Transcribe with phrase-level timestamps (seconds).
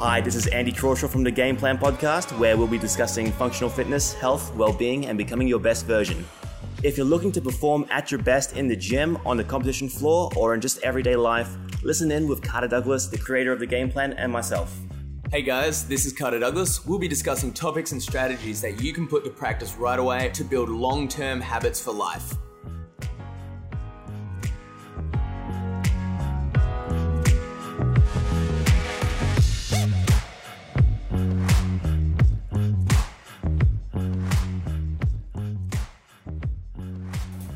[0.00, 3.68] Hi, this is Andy Crawshaw from the Game Plan Podcast, where we'll be discussing functional
[3.68, 6.26] fitness, health, well being, and becoming your best version.
[6.82, 10.30] If you're looking to perform at your best in the gym, on the competition floor,
[10.36, 13.90] or in just everyday life, listen in with Carter Douglas, the creator of the Game
[13.90, 14.74] Plan, and myself.
[15.30, 16.86] Hey guys, this is Carter Douglas.
[16.86, 20.44] We'll be discussing topics and strategies that you can put to practice right away to
[20.44, 22.32] build long term habits for life.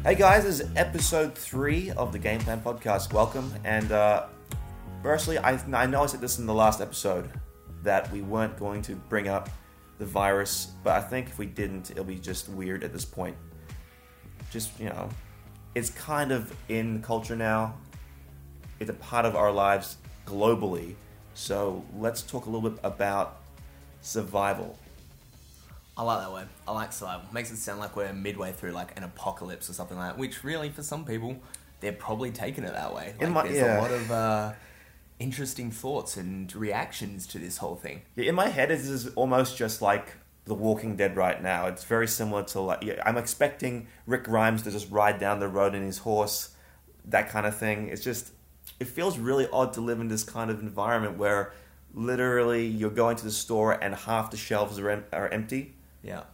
[0.04, 3.14] Hey guys, this is episode three of the Game Plan Podcast.
[3.14, 3.50] Welcome.
[3.64, 4.26] And uh,
[5.02, 7.30] firstly, I, I know I said this in the last episode
[7.82, 9.48] that we weren't going to bring up
[9.96, 13.34] the virus, but I think if we didn't, it'll be just weird at this point.
[14.50, 15.08] Just, you know,
[15.74, 17.72] it's kind of in the culture now,
[18.80, 19.96] it's a part of our lives
[20.26, 20.96] globally.
[21.32, 23.40] So let's talk a little bit about
[24.02, 24.78] survival.
[25.96, 26.48] I like that word.
[26.66, 27.26] I like survival.
[27.32, 30.42] Makes it sound like we're midway through like an apocalypse or something like that, which
[30.42, 31.36] really, for some people,
[31.80, 33.14] they're probably taking it that way.
[33.20, 33.78] Like, my- there's yeah.
[33.78, 34.52] a lot of uh,
[35.18, 38.02] interesting thoughts and reactions to this whole thing.
[38.16, 40.14] Yeah, in my head, this is almost just like
[40.46, 41.66] The Walking Dead right now.
[41.66, 45.48] It's very similar to like yeah, I'm expecting Rick Grimes to just ride down the
[45.48, 46.54] road in his horse,
[47.04, 47.88] that kind of thing.
[47.88, 48.32] It's just
[48.80, 51.52] it feels really odd to live in this kind of environment where
[51.94, 56.24] literally you're going to the store and half the shelves are, em- are empty, Yeah.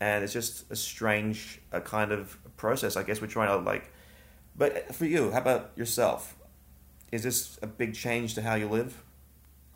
[0.00, 2.96] and it's just a strange uh, kind of process.
[2.96, 3.92] I guess we're trying to like.
[4.56, 6.36] But for you, how about yourself?
[7.12, 9.02] Is this a big change to how you live?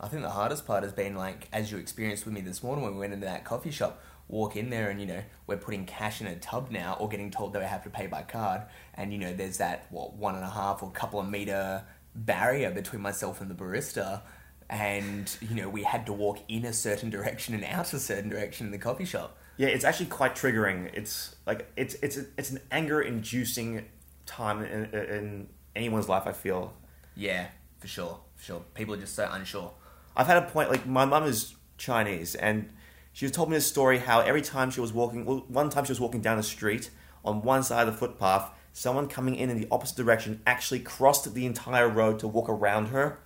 [0.01, 2.85] I think the hardest part has been like as you experienced with me this morning
[2.85, 4.03] when we went into that coffee shop.
[4.27, 7.31] Walk in there and you know we're putting cash in a tub now, or getting
[7.31, 8.63] told that we have to pay by card,
[8.95, 12.71] and you know there's that what one and a half or couple of meter barrier
[12.71, 14.23] between myself and the barista,
[14.71, 18.31] and you know we had to walk in a certain direction and out a certain
[18.31, 19.37] direction in the coffee shop.
[19.57, 20.91] Yeah, it's actually quite triggering.
[20.95, 23.85] It's like it's it's it's an anger-inducing
[24.27, 26.25] time in, in anyone's life.
[26.27, 26.75] I feel.
[27.15, 27.47] Yeah,
[27.79, 28.63] for sure, for sure.
[28.75, 29.73] People are just so unsure.
[30.17, 32.71] I've had a point like my mum is Chinese, and
[33.13, 35.93] she told me this story how every time she was walking, well, one time she
[35.93, 36.91] was walking down the street
[37.25, 41.33] on one side of the footpath, someone coming in in the opposite direction actually crossed
[41.33, 43.21] the entire road to walk around her,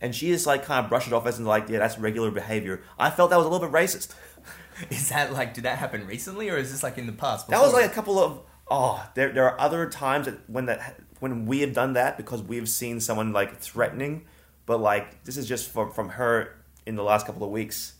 [0.00, 2.30] and she just like kind of brushed it off as in like, yeah, that's regular
[2.30, 2.82] behavior.
[2.98, 4.14] I felt that was a little bit racist.
[4.90, 7.48] Is that like did that happen recently or is this like in the past?
[7.48, 11.00] That was like a couple of oh, there there are other times that when that
[11.18, 14.24] when we have done that because we've seen someone like threatening,
[14.66, 16.54] but like this is just from from her
[16.86, 17.94] in the last couple of weeks.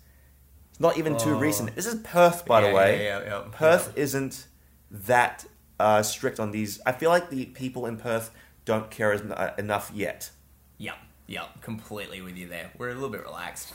[0.70, 1.38] It's not even too Oh.
[1.40, 1.74] recent.
[1.74, 3.04] This is Perth, by Yeah, the way.
[3.04, 3.42] yeah, yeah, yeah.
[3.50, 4.46] Perth isn't
[4.92, 5.46] that
[5.80, 6.80] uh, strict on these.
[6.86, 8.30] I feel like the people in Perth
[8.64, 10.30] don't care as, uh, enough yet.
[10.78, 10.94] Yep,
[11.28, 12.72] yep, completely with you there.
[12.76, 13.72] We're a little bit relaxed,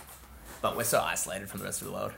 [0.61, 2.11] but we're so isolated from the rest of the world.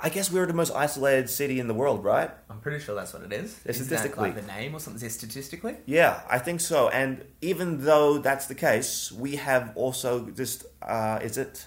[0.00, 2.30] I guess we're the most isolated city in the world, right?
[2.50, 3.58] I'm pretty sure that's what it is.
[3.64, 4.30] Yeah, statistically.
[4.30, 4.96] that like the name or something?
[4.96, 5.76] Is it statistically?
[5.86, 6.88] Yeah, I think so.
[6.90, 11.66] And even though that's the case, we have also just uh, is it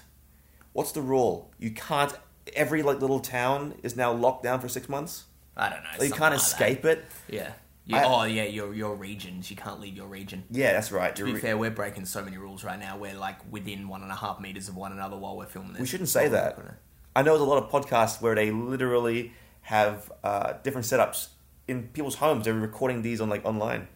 [0.72, 1.50] what's the rule?
[1.58, 2.12] You can't
[2.54, 5.24] every like little town is now locked down for six months.
[5.56, 5.90] I don't know.
[5.98, 6.98] Like, you can't like escape that.
[6.98, 7.04] it.
[7.28, 7.52] Yeah.
[7.88, 9.50] You, I- oh yeah, your your regions.
[9.50, 10.44] You can't leave your region.
[10.50, 11.16] Yeah, that's right.
[11.16, 12.96] To be re- fair, we're breaking so many rules right now.
[12.98, 15.80] We're like within one and a half meters of one another while we're filming this.
[15.80, 16.56] we shouldn't say that.
[16.56, 16.76] gonna-
[17.16, 19.32] I know there's a lot of podcasts where they literally
[19.62, 21.28] have uh, different setups
[21.66, 22.44] in people's homes.
[22.44, 23.88] They're recording these on like online.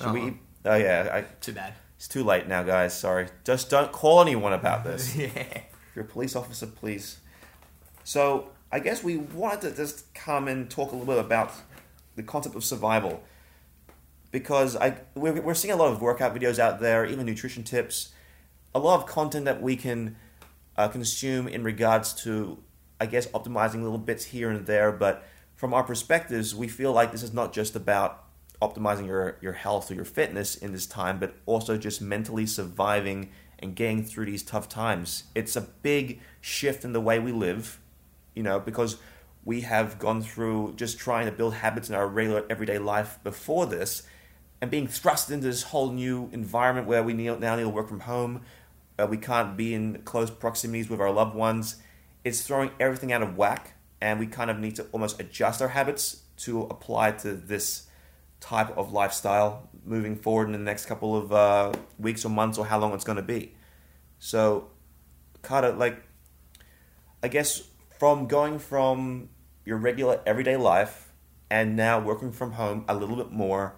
[0.00, 0.20] Should we?
[0.20, 0.30] Uh-huh.
[0.66, 1.72] Oh yeah, I, Too bad.
[1.96, 2.96] it's too late now, guys.
[2.96, 3.26] Sorry.
[3.44, 5.16] Just don't call anyone about this.
[5.16, 5.28] yeah.
[5.34, 5.64] If
[5.96, 7.18] you're a police officer, please.
[8.04, 11.52] So I guess we wanted to just come and talk a little bit about
[12.16, 13.22] the concept of survival,
[14.30, 18.12] because I we're, we're seeing a lot of workout videos out there, even nutrition tips,
[18.74, 20.16] a lot of content that we can
[20.76, 22.58] uh, consume in regards to,
[23.00, 24.92] I guess, optimizing little bits here and there.
[24.92, 25.24] But
[25.56, 28.24] from our perspectives, we feel like this is not just about
[28.62, 33.30] optimizing your, your health or your fitness in this time, but also just mentally surviving
[33.58, 35.24] and getting through these tough times.
[35.34, 37.80] It's a big shift in the way we live,
[38.34, 38.96] you know, because
[39.44, 43.66] we have gone through just trying to build habits in our regular everyday life before
[43.66, 44.02] this
[44.60, 48.00] and being thrust into this whole new environment where we now need to work from
[48.00, 48.42] home.
[48.98, 51.76] Uh, we can't be in close proximities with our loved ones.
[52.24, 55.68] It's throwing everything out of whack, and we kind of need to almost adjust our
[55.68, 57.86] habits to apply to this
[58.40, 62.66] type of lifestyle moving forward in the next couple of uh, weeks or months or
[62.66, 63.54] how long it's going to be.
[64.18, 64.70] So,
[65.42, 66.02] Carter, like,
[67.22, 67.62] I guess
[67.98, 69.30] from going from
[69.64, 71.12] your regular everyday life
[71.50, 73.76] and now working from home a little bit more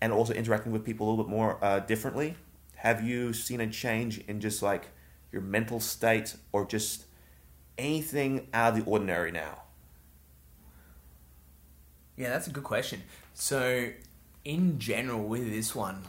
[0.00, 2.36] and also interacting with people a little bit more uh, differently,
[2.76, 4.88] have you seen a change in just like
[5.32, 7.04] your mental state, or just
[7.78, 9.62] anything out of the ordinary now?
[12.16, 13.02] Yeah, that's a good question.
[13.32, 13.90] So,
[14.44, 16.02] in general, with this one,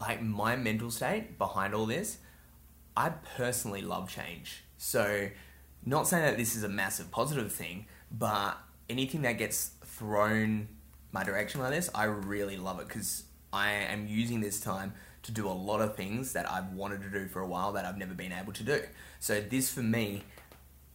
[0.00, 2.18] like my mental state behind all this,
[2.96, 4.64] I personally love change.
[4.76, 5.28] So,
[5.86, 8.58] not saying that this is a massive positive thing, but
[8.90, 10.68] anything that gets thrown
[11.12, 15.32] my direction like this, I really love it because I am using this time to
[15.32, 17.98] do a lot of things that I've wanted to do for a while that I've
[17.98, 18.82] never been able to do.
[19.20, 20.22] So, this for me,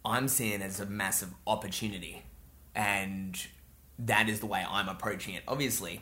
[0.05, 2.23] I'm seeing as a massive opportunity.
[2.75, 3.39] And
[3.99, 5.43] that is the way I'm approaching it.
[5.47, 6.01] Obviously,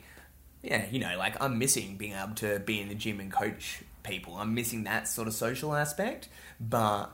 [0.64, 3.84] yeah, you know, like I'm missing being able to be in the gym and coach
[4.04, 4.36] people.
[4.36, 6.30] I'm missing that sort of social aspect,
[6.60, 7.08] but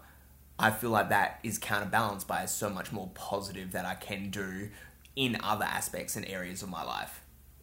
[0.59, 4.69] I feel like that is counterbalanced by so much more positive that I can do
[5.17, 7.21] in other aspects and areas of my life.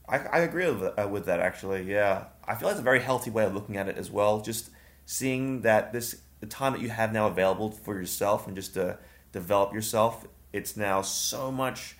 [0.08, 1.90] I, I agree with, uh, with that actually.
[1.90, 4.40] Yeah, I feel like it's a very healthy way of looking at it as well.
[4.40, 4.70] Just
[5.06, 8.98] seeing that this the time that you have now available for yourself and just to
[9.32, 11.96] develop yourself, it's now so much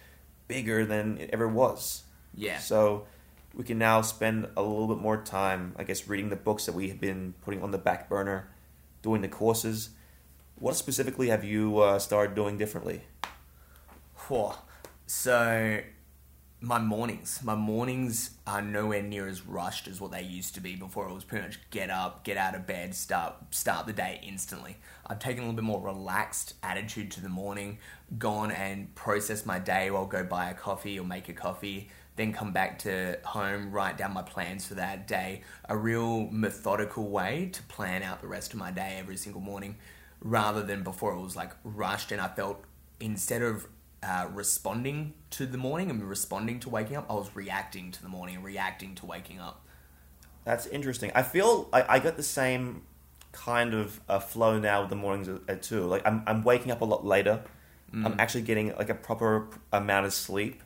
[0.48, 2.02] bigger than it ever was.
[2.34, 2.58] Yeah.
[2.58, 3.06] So
[3.54, 6.74] we can now spend a little bit more time, I guess, reading the books that
[6.74, 8.50] we have been putting on the back burner,
[9.02, 9.90] doing the courses.
[10.56, 13.02] What specifically have you uh, started doing differently?
[15.06, 15.80] So
[16.60, 20.76] my mornings, my mornings are nowhere near as rushed as what they used to be
[20.76, 21.06] before.
[21.08, 24.78] It was pretty much get up, get out of bed, start start the day instantly.
[25.06, 27.78] I've taken a little bit more relaxed attitude to the morning,
[28.18, 29.90] gone and process my day.
[29.90, 33.98] I'll go buy a coffee or make a coffee, then come back to home, write
[33.98, 35.42] down my plans for that day.
[35.68, 39.76] A real methodical way to plan out the rest of my day every single morning,
[40.22, 42.64] rather than before it was like rushed and I felt
[43.00, 43.66] instead of
[44.04, 48.08] uh, responding to the morning and responding to waking up, I was reacting to the
[48.08, 49.64] morning and reacting to waking up.
[50.44, 51.10] That's interesting.
[51.14, 52.82] I feel I, I got the same
[53.32, 55.86] kind of uh, flow now with the mornings uh, too.
[55.86, 57.42] Like I'm, I'm waking up a lot later.
[57.94, 58.04] Mm.
[58.06, 60.62] I'm actually getting like a proper amount of sleep.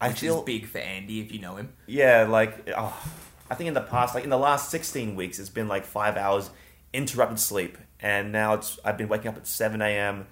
[0.00, 1.74] I Which feel is big for Andy if you know him.
[1.86, 3.12] yeah, like oh,
[3.48, 6.16] I think in the past, like in the last 16 weeks, it's been like five
[6.16, 6.50] hours
[6.92, 10.26] interrupted sleep, and now it's I've been waking up at 7 a.m.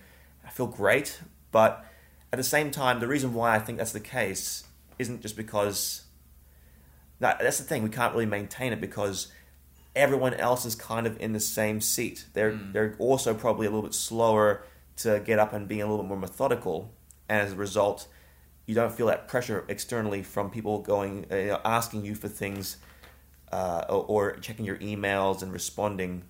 [0.45, 1.21] I feel great,
[1.53, 1.85] but
[2.32, 4.65] at the same time, the reason why I think that's the case
[4.99, 6.05] isn't just because.
[7.21, 7.82] No, that's the thing.
[7.82, 9.29] We can't really maintain it because
[9.94, 12.27] everyone else is kind of in the same seat.
[12.32, 14.65] They're they're also probably a little bit slower
[14.99, 16.93] to get up and being a little bit more methodical,
[17.29, 18.06] and as a result,
[18.67, 22.76] you don't feel that pressure externally from people going uh, asking you for things
[23.50, 26.23] uh, or, or checking your emails and responding.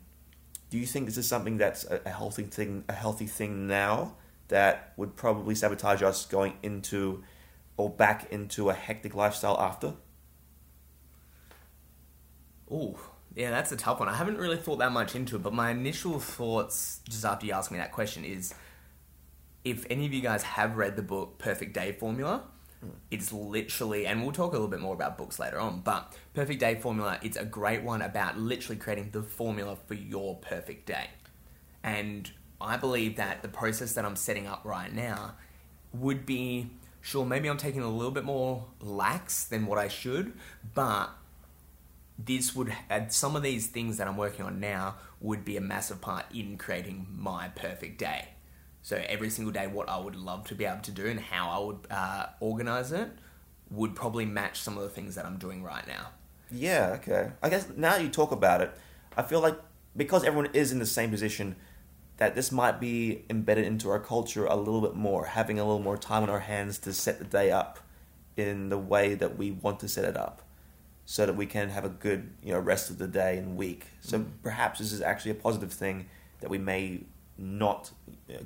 [0.70, 2.84] Do you think this is something that's a, a healthy thing?
[2.88, 4.14] A healthy thing now
[4.50, 7.24] that would probably sabotage us going into
[7.76, 9.94] or back into a hectic lifestyle after?
[12.70, 12.96] Ooh,
[13.34, 14.08] yeah, that's a tough one.
[14.08, 17.52] I haven't really thought that much into it, but my initial thoughts, just after you
[17.52, 18.54] asked me that question, is
[19.64, 22.44] if any of you guys have read the book Perfect Day Formula,
[22.80, 22.90] hmm.
[23.10, 26.60] it's literally, and we'll talk a little bit more about books later on, but Perfect
[26.60, 31.10] Day Formula, it's a great one about literally creating the formula for your perfect day.
[31.82, 35.34] And I believe that the process that I'm setting up right now
[35.92, 36.70] would be
[37.00, 40.34] sure, maybe I'm taking a little bit more lax than what I should,
[40.74, 41.10] but
[42.18, 45.60] this would add some of these things that I'm working on now would be a
[45.60, 48.28] massive part in creating my perfect day.
[48.82, 51.50] So every single day, what I would love to be able to do and how
[51.50, 53.10] I would uh, organize it
[53.70, 56.08] would probably match some of the things that I'm doing right now.
[56.50, 57.30] Yeah, okay.
[57.42, 58.70] I guess now you talk about it,
[59.16, 59.56] I feel like
[59.96, 61.56] because everyone is in the same position,
[62.20, 65.80] that this might be embedded into our culture a little bit more, having a little
[65.80, 67.78] more time on our hands to set the day up
[68.36, 70.42] in the way that we want to set it up,
[71.06, 73.86] so that we can have a good you know rest of the day and week.
[74.02, 74.32] So mm-hmm.
[74.42, 76.10] perhaps this is actually a positive thing
[76.40, 77.04] that we may
[77.38, 77.90] not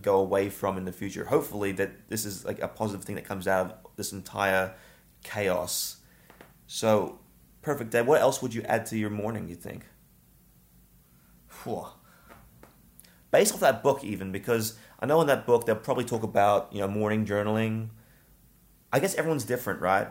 [0.00, 1.24] go away from in the future.
[1.24, 4.72] Hopefully, that this is like a positive thing that comes out of this entire
[5.24, 5.96] chaos.
[6.68, 7.18] So,
[7.60, 8.02] perfect day.
[8.02, 9.48] What else would you add to your morning?
[9.48, 9.84] You think?
[11.48, 11.86] Phew.
[13.34, 16.72] Based off that book even because I know in that book they'll probably talk about
[16.72, 17.88] you know morning journaling.
[18.92, 20.06] I guess everyone's different, right?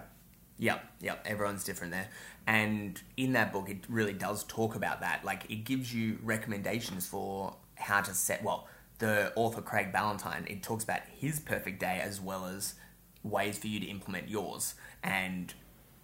[0.58, 1.25] Yep, yep.
[1.25, 2.10] Everyone's different there.
[2.46, 5.24] And in that book, it really does talk about that.
[5.24, 8.68] Like, it gives you recommendations for how to set, well,
[9.00, 12.75] the author Craig Ballantyne, it talks about his perfect day as well as
[13.24, 14.75] ways for you to implement yours.
[15.01, 15.53] And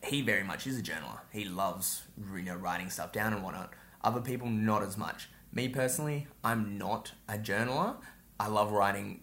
[0.02, 1.20] he very much is a journaler.
[1.34, 3.74] He loves, you know, writing stuff down and whatnot.
[4.04, 5.28] Other people, not as much.
[5.52, 7.96] Me personally, I'm not a journaler.
[8.40, 9.22] I love writing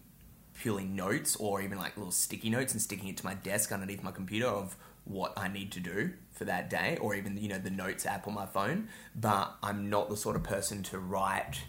[0.53, 4.03] purely notes or even like little sticky notes and sticking it to my desk underneath
[4.03, 7.59] my computer of what I need to do for that day or even you know
[7.59, 11.61] the notes app on my phone but I'm not the sort of person to write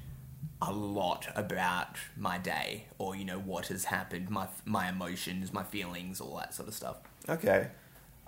[0.61, 5.63] a lot about my day or you know what has happened, my my emotions, my
[5.63, 6.97] feelings, all that sort of stuff.
[7.29, 7.69] Okay.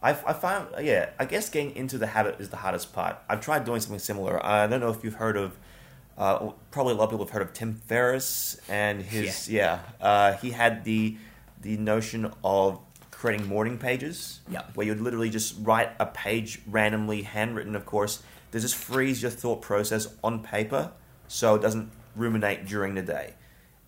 [0.02, 3.18] I, I found, yeah, I guess getting into the habit is the hardest part.
[3.28, 4.44] I've tried doing something similar.
[4.44, 5.58] I don't know if you've heard of,
[6.20, 10.34] uh, probably a lot of people have heard of Tim Ferriss and his, yeah, uh,
[10.34, 11.16] he had the
[11.62, 12.78] the notion of
[13.10, 14.40] creating morning pages.
[14.50, 14.62] Yeah.
[14.74, 18.22] Where you'd literally just write a page randomly, handwritten, of course,
[18.52, 20.92] to just freeze your thought process on paper
[21.26, 23.34] so it doesn't ruminate during the day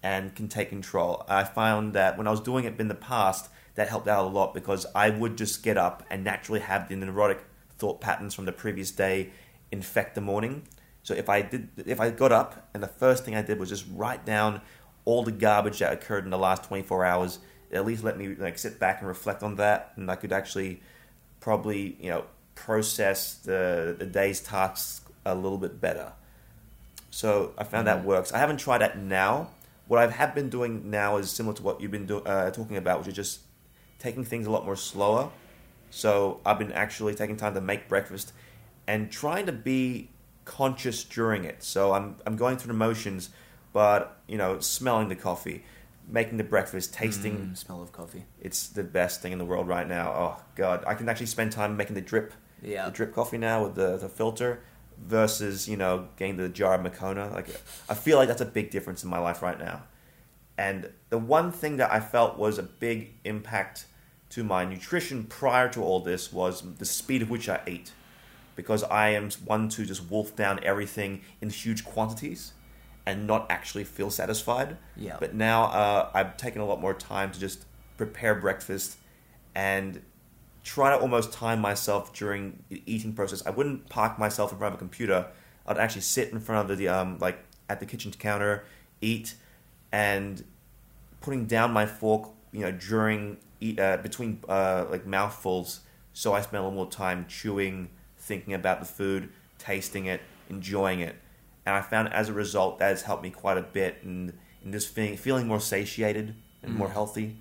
[0.02, 1.24] and can take control.
[1.28, 4.28] I found that when I was doing it in the past, that helped out a
[4.28, 7.44] lot because I would just get up and naturally have the neurotic
[7.78, 9.30] thought patterns from the previous day
[9.70, 10.62] infect the morning.
[11.02, 13.68] So if I did, if I got up and the first thing I did was
[13.68, 14.60] just write down
[15.04, 17.38] all the garbage that occurred in the last 24 hours,
[17.70, 20.32] it at least let me like sit back and reflect on that, and I could
[20.32, 20.80] actually
[21.40, 26.12] probably you know process the the day's tasks a little bit better.
[27.10, 28.32] So I found that works.
[28.32, 29.50] I haven't tried that now.
[29.86, 32.76] What I have been doing now is similar to what you've been do, uh, talking
[32.76, 33.40] about, which is just
[33.98, 35.30] taking things a lot more slower.
[35.90, 38.32] So I've been actually taking time to make breakfast
[38.86, 40.08] and trying to be
[40.44, 41.62] conscious during it.
[41.62, 43.30] So I'm I'm going through the motions,
[43.72, 45.64] but you know, smelling the coffee,
[46.08, 47.36] making the breakfast, tasting.
[47.52, 48.24] Mm, smell of coffee.
[48.40, 50.12] It's the best thing in the world right now.
[50.12, 52.32] Oh god, I can actually spend time making the drip,
[52.62, 52.86] Yeah.
[52.86, 54.60] the drip coffee now with the the filter,
[54.98, 57.30] versus you know getting the jar of Moccona.
[57.32, 57.48] Like
[57.88, 59.84] I feel like that's a big difference in my life right now.
[60.58, 63.86] And the one thing that I felt was a big impact
[64.30, 67.92] to my nutrition prior to all this was the speed at which I ate.
[68.56, 72.52] Because I am one to just wolf down everything in huge quantities
[73.06, 74.76] and not actually feel satisfied.
[74.96, 75.16] Yeah.
[75.18, 77.64] But now uh, I've taken a lot more time to just
[77.96, 78.96] prepare breakfast
[79.54, 80.02] and
[80.64, 83.44] try to almost time myself during the eating process.
[83.44, 85.26] I wouldn't park myself in front of a computer.
[85.66, 88.64] I'd actually sit in front of the um, like at the kitchen counter,
[89.00, 89.34] eat,
[89.90, 90.44] and
[91.20, 95.80] putting down my fork, you know, during eat uh, between uh, like mouthfuls,
[96.12, 97.90] so I spend a little more time chewing,
[98.22, 101.16] thinking about the food, tasting it, enjoying it,
[101.66, 104.32] and I found as a result that has helped me quite a bit in
[104.64, 107.36] in just feeling feeling more satiated and more healthy.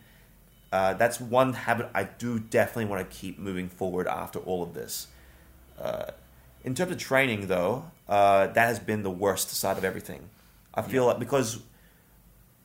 [0.71, 4.73] Uh, that's one habit I do definitely want to keep moving forward after all of
[4.73, 5.07] this.
[5.77, 6.11] Uh,
[6.63, 10.29] in terms of training, though, uh, that has been the worst side of everything.
[10.73, 11.61] I feel like because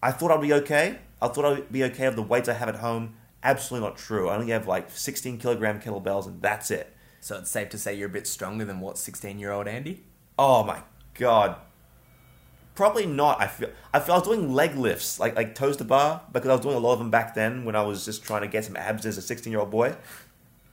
[0.03, 0.99] I thought I'd be okay.
[1.21, 3.15] I thought I'd be okay with the weights I have at home.
[3.43, 4.29] Absolutely not true.
[4.29, 6.95] I only have like 16 kilogram kettlebells, and that's it.
[7.27, 10.05] So it's safe to say you're a bit stronger than what 16 year old Andy?
[10.39, 10.83] Oh my
[11.15, 11.57] god.
[12.77, 13.41] Probably not.
[13.43, 16.49] I feel I feel I was doing leg lifts, like like toes to bar, because
[16.49, 18.47] I was doing a lot of them back then when I was just trying to
[18.47, 19.97] get some abs as a 16 year old boy.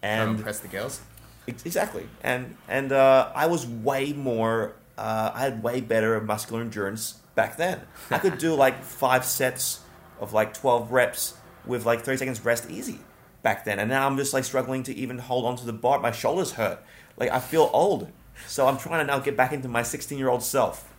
[0.03, 1.01] And And impress the girls.
[1.47, 4.75] Exactly, and and uh, I was way more.
[4.95, 7.81] Uh, I had way better muscular endurance back then.
[8.11, 9.79] I could do like five sets
[10.19, 11.33] of like twelve reps
[11.65, 12.99] with like thirty seconds rest easy
[13.43, 15.99] back then, and now I'm just like struggling to even hold on to the bar.
[15.99, 16.83] My shoulders hurt.
[17.17, 18.09] Like I feel old,
[18.47, 20.91] so I'm trying to now get back into my sixteen year old self.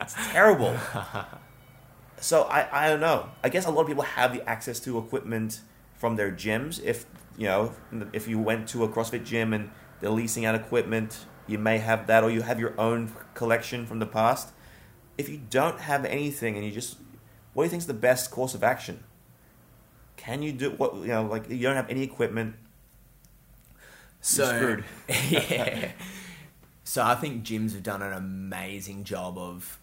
[0.00, 0.76] It's terrible.
[2.22, 3.30] So I, I don't know.
[3.42, 5.60] I guess a lot of people have the access to equipment
[5.96, 6.80] from their gyms.
[6.82, 7.04] If
[7.36, 7.72] you know,
[8.12, 12.06] if you went to a CrossFit gym and they're leasing out equipment, you may have
[12.06, 14.52] that, or you have your own collection from the past.
[15.18, 16.96] If you don't have anything and you just,
[17.54, 19.02] what do you think is the best course of action?
[20.16, 21.24] Can you do what you know?
[21.24, 22.54] Like you don't have any equipment.
[24.20, 24.84] So screwed.
[25.30, 25.92] yeah.
[26.84, 29.78] So I think gyms have done an amazing job of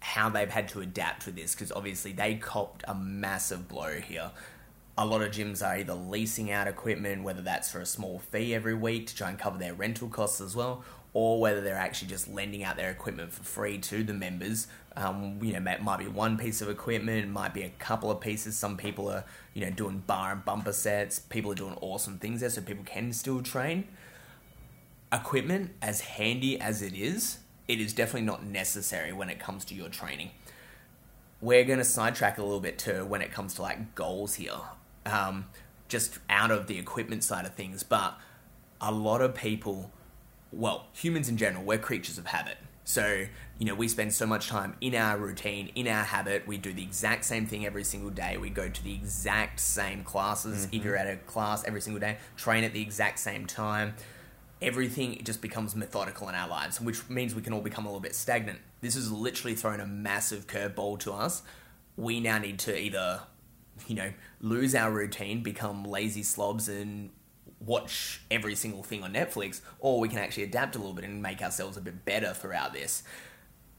[0.00, 4.30] how they've had to adapt to this because obviously they copped a massive blow here.
[4.98, 8.54] A lot of gyms are either leasing out equipment, whether that's for a small fee
[8.54, 12.08] every week to try and cover their rental costs as well, or whether they're actually
[12.08, 14.68] just lending out their equipment for free to the members.
[14.96, 18.10] Um, you know, it might be one piece of equipment, it might be a couple
[18.10, 18.56] of pieces.
[18.56, 19.24] Some people are,
[19.54, 21.18] you know, doing bar and bumper sets.
[21.18, 23.86] People are doing awesome things there, so people can still train
[25.12, 27.38] equipment, as handy as it is,
[27.68, 30.30] it is definitely not necessary when it comes to your training.
[31.40, 34.60] We're going to sidetrack a little bit to when it comes to like goals here,
[35.06, 35.46] um,
[35.88, 37.82] just out of the equipment side of things.
[37.82, 38.18] But
[38.80, 39.90] a lot of people,
[40.52, 42.58] well, humans in general, we're creatures of habit.
[42.84, 43.26] So,
[43.58, 46.46] you know, we spend so much time in our routine, in our habit.
[46.46, 48.36] We do the exact same thing every single day.
[48.36, 50.66] We go to the exact same classes.
[50.66, 50.76] Mm-hmm.
[50.76, 53.94] If you're at a class every single day, train at the exact same time
[54.62, 58.00] everything just becomes methodical in our lives, which means we can all become a little
[58.00, 58.58] bit stagnant.
[58.80, 61.42] This has literally thrown a massive curveball to us.
[61.96, 63.22] We now need to either,
[63.86, 67.10] you know, lose our routine, become lazy slobs, and
[67.64, 71.22] watch every single thing on Netflix, or we can actually adapt a little bit and
[71.22, 73.02] make ourselves a bit better throughout this.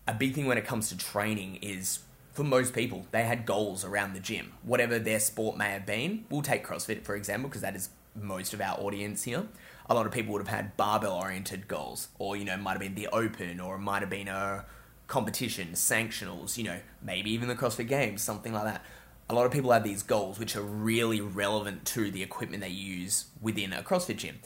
[0.07, 1.99] a big thing when it comes to training is
[2.33, 4.53] for most people, they had goals around the gym.
[4.63, 8.53] Whatever their sport may have been, we'll take CrossFit for example, because that is most
[8.53, 9.45] of our audience here.
[9.89, 12.79] A lot of people would have had barbell oriented goals, or, you know, might have
[12.79, 14.65] been the open, or it might have been a
[15.07, 18.85] competition, sanctionals, you know, maybe even the CrossFit Games, something like that.
[19.31, 22.67] A lot of people have these goals which are really relevant to the equipment they
[22.67, 24.39] use within a CrossFit gym.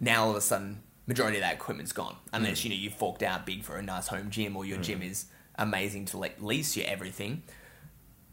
[0.00, 2.64] Now all of a sudden, majority of that equipment's gone, unless Mm.
[2.64, 5.26] you know you've forked out big for a nice home gym or your gym is
[5.54, 7.44] amazing to like lease you everything.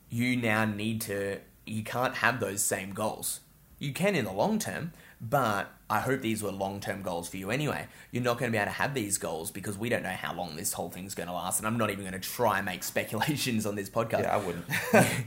[0.09, 1.41] You now need to.
[1.67, 3.41] You can't have those same goals.
[3.77, 7.37] You can in the long term, but I hope these were long term goals for
[7.37, 7.87] you anyway.
[8.11, 10.33] You're not going to be able to have these goals because we don't know how
[10.33, 12.65] long this whole thing's going to last, and I'm not even going to try and
[12.65, 14.65] make speculations on this podcast Yeah, I wouldn't.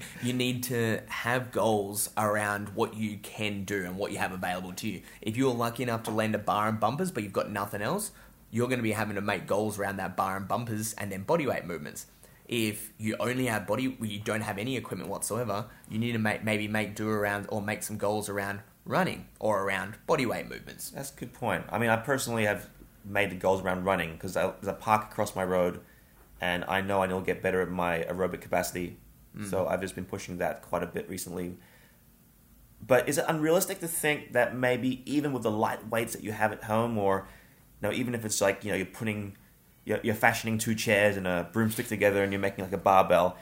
[0.22, 4.72] you need to have goals around what you can do and what you have available
[4.74, 5.02] to you.
[5.20, 8.12] If you're lucky enough to land a bar and bumpers, but you've got nothing else,
[8.50, 11.22] you're going to be having to make goals around that bar and bumpers and then
[11.22, 12.06] body weight movements.
[12.46, 16.44] If you only have body, you don't have any equipment whatsoever, you need to make,
[16.44, 20.90] maybe make do around or make some goals around running or around body weight movements.
[20.90, 21.64] That's a good point.
[21.70, 22.68] I mean, I personally have
[23.04, 25.80] made the goals around running because there's a park across my road,
[26.40, 28.98] and I know I to get better at my aerobic capacity.
[29.36, 29.48] Mm.
[29.48, 31.56] So I've just been pushing that quite a bit recently.
[32.84, 36.32] But is it unrealistic to think that maybe even with the light weights that you
[36.32, 37.28] have at home, or
[37.80, 39.36] you know, even if it's like you know you're putting,
[39.84, 43.36] you're, you're fashioning two chairs and a broomstick together and you're making like a barbell,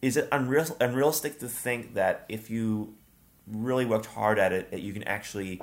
[0.00, 2.94] is it unreal, unrealistic to think that if you
[3.46, 5.60] really worked hard at it, that you can actually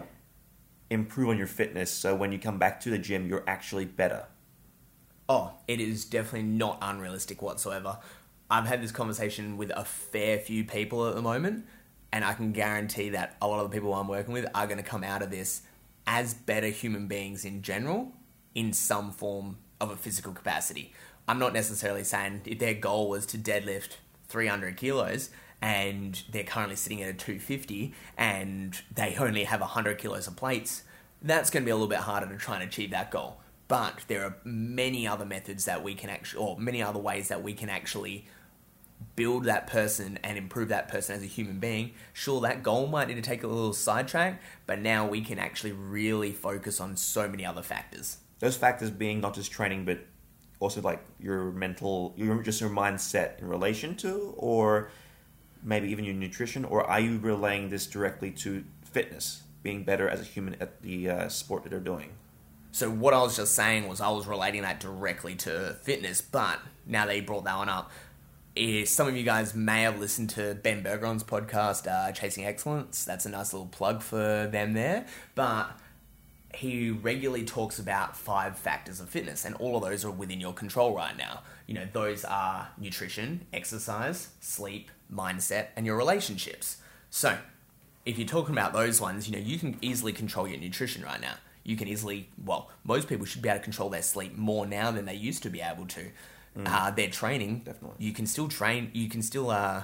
[0.89, 4.25] improve on your fitness so when you come back to the gym you're actually better
[5.29, 8.00] Oh, it is definitely not unrealistic whatsoever.
[8.50, 11.67] I've had this conversation with a fair few people at the moment,
[12.12, 14.79] and I can guarantee that a lot of the people I'm working with are going
[14.79, 15.62] to come out of this
[16.07, 18.12] as better human beings in general
[18.55, 20.93] in some form of a physical capacity.
[21.27, 23.97] I'm not necessarily saying if their goal was to deadlift
[24.30, 25.30] 300 kilos
[25.62, 30.84] and they're currently sitting at a 250 and they only have 100 kilos of plates,
[31.22, 33.39] that's going to be a little bit harder to try and achieve that goal.
[33.67, 37.43] But there are many other methods that we can actually, or many other ways that
[37.43, 38.26] we can actually
[39.15, 41.91] build that person and improve that person as a human being.
[42.13, 45.72] Sure, that goal might need to take a little sidetrack, but now we can actually
[45.72, 48.17] really focus on so many other factors.
[48.39, 50.00] those factors being not just training but
[50.60, 54.89] also like your mental your just your mindset in relation to or
[55.63, 60.22] maybe even your nutrition or are you relaying this directly to fitness being better as
[60.22, 62.12] a human at the uh, sport that they're doing
[62.72, 66.60] So what I was just saying was I was relating that directly to fitness, but
[66.86, 67.91] now that you brought that one up,
[68.86, 73.06] some of you guys may have listened to Ben Bergeron's podcast, uh, Chasing Excellence.
[73.06, 75.06] That's a nice little plug for them there.
[75.34, 75.72] But
[76.54, 80.54] he regularly talks about five factors of fitness, and all of those are within your
[80.54, 81.41] control right now.
[81.69, 86.77] You know, those are nutrition, exercise, sleep, mindset, and your relationships.
[87.12, 87.38] So,
[88.08, 91.21] if you're talking about those ones, you know, you can easily control your nutrition right
[91.21, 91.36] now.
[91.63, 94.89] You can easily, well, most people should be able to control their sleep more now
[94.89, 96.10] than they used to be able to.
[96.65, 98.03] Uh, their training, Definitely.
[98.03, 99.84] you can still train, you can still uh,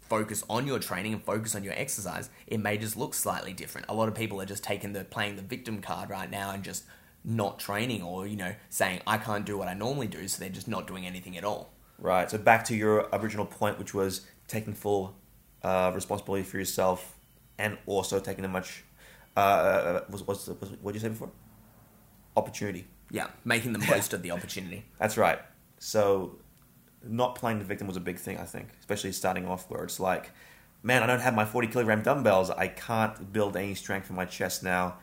[0.00, 2.30] focus on your training and focus on your exercise.
[2.46, 3.88] It may just look slightly different.
[3.90, 6.64] A lot of people are just taking the playing the victim card right now and
[6.64, 6.84] just
[7.24, 10.50] not training or, you know, saying, I can't do what I normally do, so they're
[10.50, 11.72] just not doing anything at all.
[11.98, 15.14] right so back to your original point which was taking full
[15.62, 17.16] uh, responsibility for yourself
[17.58, 18.84] and also taking a much
[19.36, 21.30] uh, was, was, was what did you say before
[22.36, 24.84] opportunity Yeah, making the most of the opportunity.
[24.98, 25.38] That's right.
[25.78, 26.38] So,
[27.06, 30.00] not playing the victim was a big thing, I think, especially starting off where it's
[30.00, 30.30] like,
[30.82, 32.50] man, I don't have my 40 kilogram dumbbells.
[32.50, 34.98] I can't build any strength in my chest now.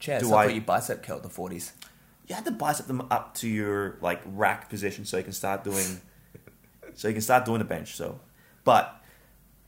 [0.00, 1.72] Chess, Do I I- thought you bicep curled the 40s.
[2.26, 5.64] You have to bicep them up to your like rack position so you can start
[5.64, 6.00] doing,
[6.94, 7.94] so you can start doing the bench.
[7.96, 8.20] So,
[8.64, 9.02] but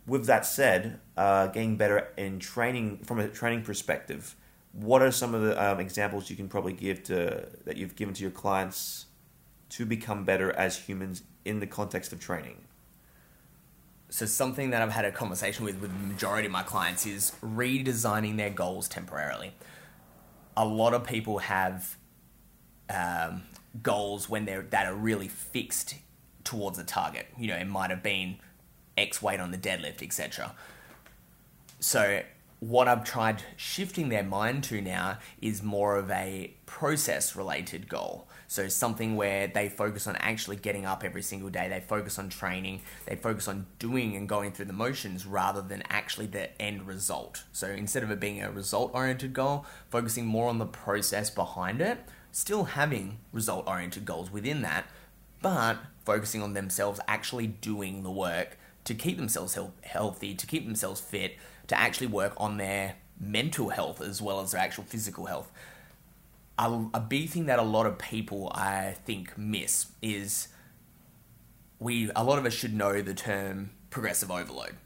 [0.07, 4.37] with that said, uh, getting better in training from a training perspective,
[4.73, 8.15] what are some of the um, examples you can probably give to that you've given
[8.15, 9.07] to your clients
[9.71, 12.59] to become better as humans in the context of training?
[14.09, 17.33] So something that I've had a conversation with with the majority of my clients is
[17.43, 19.53] redesigning their goals temporarily.
[20.57, 21.97] A lot of people have
[22.91, 23.43] um,
[23.83, 25.95] goals when they're that are really fixed
[26.45, 27.27] towards a target.
[27.39, 28.37] You know, it might have been
[28.97, 30.55] X weight on the deadlift, etc.
[31.81, 32.23] So
[32.61, 38.29] what I've tried shifting their mind to now is more of a process related goal.
[38.53, 42.29] So something where they focus on actually getting up every single day, they focus on
[42.29, 46.87] training, they focus on doing and going through the motions rather than actually the end
[46.87, 47.45] result.
[47.53, 51.81] So instead of it being a result oriented goal, focusing more on the process behind
[51.81, 54.85] it, still having result oriented goals within that,
[55.41, 60.67] but focusing on themselves actually doing the work to keep themselves health- healthy, to keep
[60.67, 61.39] themselves fit,
[61.69, 65.51] to actually work on their mental health as well as their actual physical health.
[66.63, 70.47] A, a big thing that a lot of people I think miss is
[71.81, 74.77] we a lot of us should know the term progressive overload.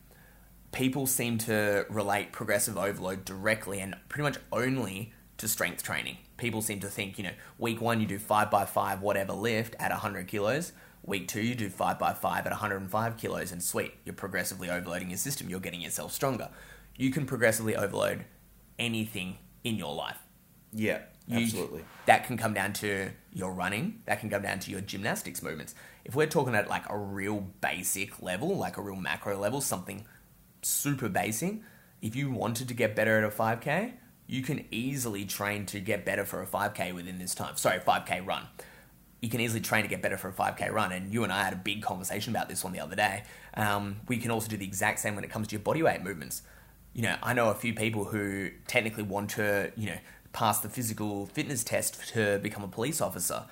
[0.73, 6.17] People seem to relate progressive overload directly and pretty much only to strength training.
[6.39, 9.77] People seem to think, you know, week one you do five by five whatever lift
[9.79, 10.73] at 100 kilos.
[11.05, 15.11] Week two you do five by five at 105 kilos, and sweet, you're progressively overloading
[15.11, 15.49] your system.
[15.49, 16.49] You're getting yourself stronger.
[16.97, 18.25] You can progressively overload
[18.79, 20.19] anything in your life.
[20.73, 21.85] Yeah, You- absolutely.
[22.07, 24.03] that can come down to your running.
[24.07, 25.75] That can come down to your gymnastics movements.
[26.05, 30.07] If we're talking at like a real basic level, like a real macro level, something
[30.63, 31.57] super basic,
[32.01, 33.95] if you wanted to get better at a 5K,
[34.29, 37.57] you can easily train to get better for a 5K within this time.
[37.57, 38.47] Sorry, 5K run.
[39.21, 40.93] You can easily train to get better for a 5K run.
[40.93, 43.25] And you and I had a big conversation about this one the other day.
[43.55, 46.03] Um, we can also do the exact same when it comes to your body weight
[46.03, 46.43] movements
[46.97, 49.99] you know, I know a few people who technically want to, you know,
[50.37, 53.45] pass the physical fitness test to become a police officer,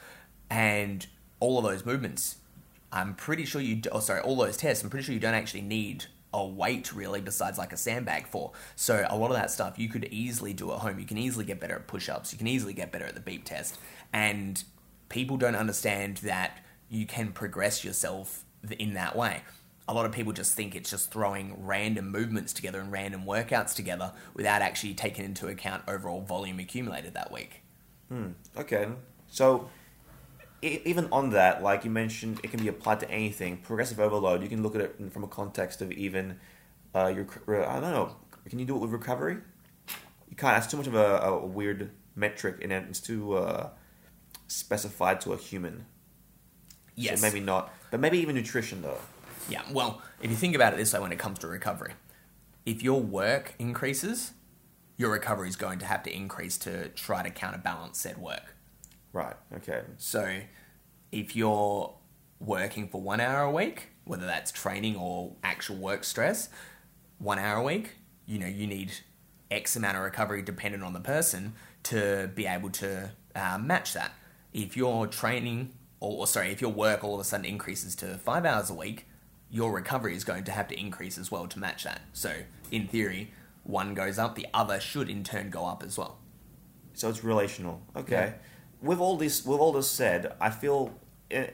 [0.51, 1.07] and
[1.41, 2.37] all of those movements,
[2.93, 5.63] I'm pretty sure you, oh sorry, all those tests, I'm pretty sure you don't actually
[5.63, 8.53] need a weight really besides like a sandbag for.
[8.77, 10.99] So a lot of that stuff you could easily do at home.
[10.99, 12.33] You can easily get better at push-ups.
[12.33, 13.79] You can easily get better at the beep test,
[14.13, 14.63] and
[15.09, 16.59] people don't understand that
[16.91, 18.45] you can progress yourself
[18.79, 19.41] in that way
[19.87, 23.75] a lot of people just think it's just throwing random movements together and random workouts
[23.75, 27.63] together without actually taking into account overall volume accumulated that week.
[28.57, 28.87] Okay,
[29.29, 29.69] so
[30.63, 33.59] even on that, like you mentioned, it can be applied to anything.
[33.59, 36.39] Progressive overload, you can look at it from a context of even
[36.95, 37.27] uh, your.
[37.67, 38.17] I don't know.
[38.49, 39.37] Can you do it with recovery?
[40.31, 40.57] You can't.
[40.57, 43.71] That's too much of a, a weird metric, and it's too uh,
[44.47, 45.85] specified to a human.
[46.95, 47.21] Yes.
[47.21, 47.73] So maybe not.
[47.91, 48.99] But maybe even nutrition, though.
[49.49, 51.95] Yeah, well, if you think about it this way when it comes to recovery,
[52.65, 54.33] if your work increases,
[54.97, 58.55] your recovery is going to have to increase to try to counterbalance said work.
[59.13, 59.37] Right.
[59.57, 59.83] Okay.
[59.99, 60.41] So
[61.13, 61.95] if you're
[62.41, 66.49] working for one hour a week, whether that's training or actual work stress,
[67.19, 68.93] one hour a week, you know, you need
[69.51, 71.55] X amount of recovery dependent on the person
[71.85, 74.13] to be able to uh, match that.
[74.53, 78.19] If your training, or, or sorry, if your work all of a sudden increases to
[78.19, 79.07] five hours a week,
[79.55, 82.01] your recovery is going to have to increase as well to match that.
[82.13, 82.35] So,
[82.73, 83.31] in theory,
[83.63, 86.19] one goes up, the other should in turn go up as well.
[86.93, 87.81] So it's relational.
[87.95, 88.13] Okay.
[88.13, 88.33] Yeah.
[88.83, 90.93] With all this, with all this said, I feel
[91.31, 91.51] eh,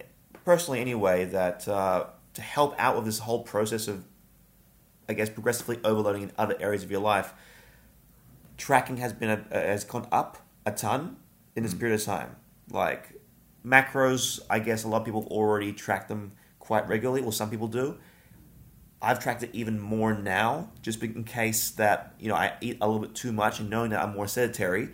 [0.47, 4.07] personally, anyway, that uh, to help out with this whole process of,
[5.07, 7.35] I guess, progressively overloading in other areas of your life,
[8.57, 11.19] tracking has been a, has gone up a ton
[11.55, 12.37] in this period of time.
[12.71, 13.21] Like
[13.63, 16.33] macros, I guess a lot of people already track them
[16.71, 17.97] quite regularly, or some people do.
[19.03, 22.87] I've tracked it even more now, just in case that you know I eat a
[22.87, 24.91] little bit too much, and knowing that I'm more sedentary,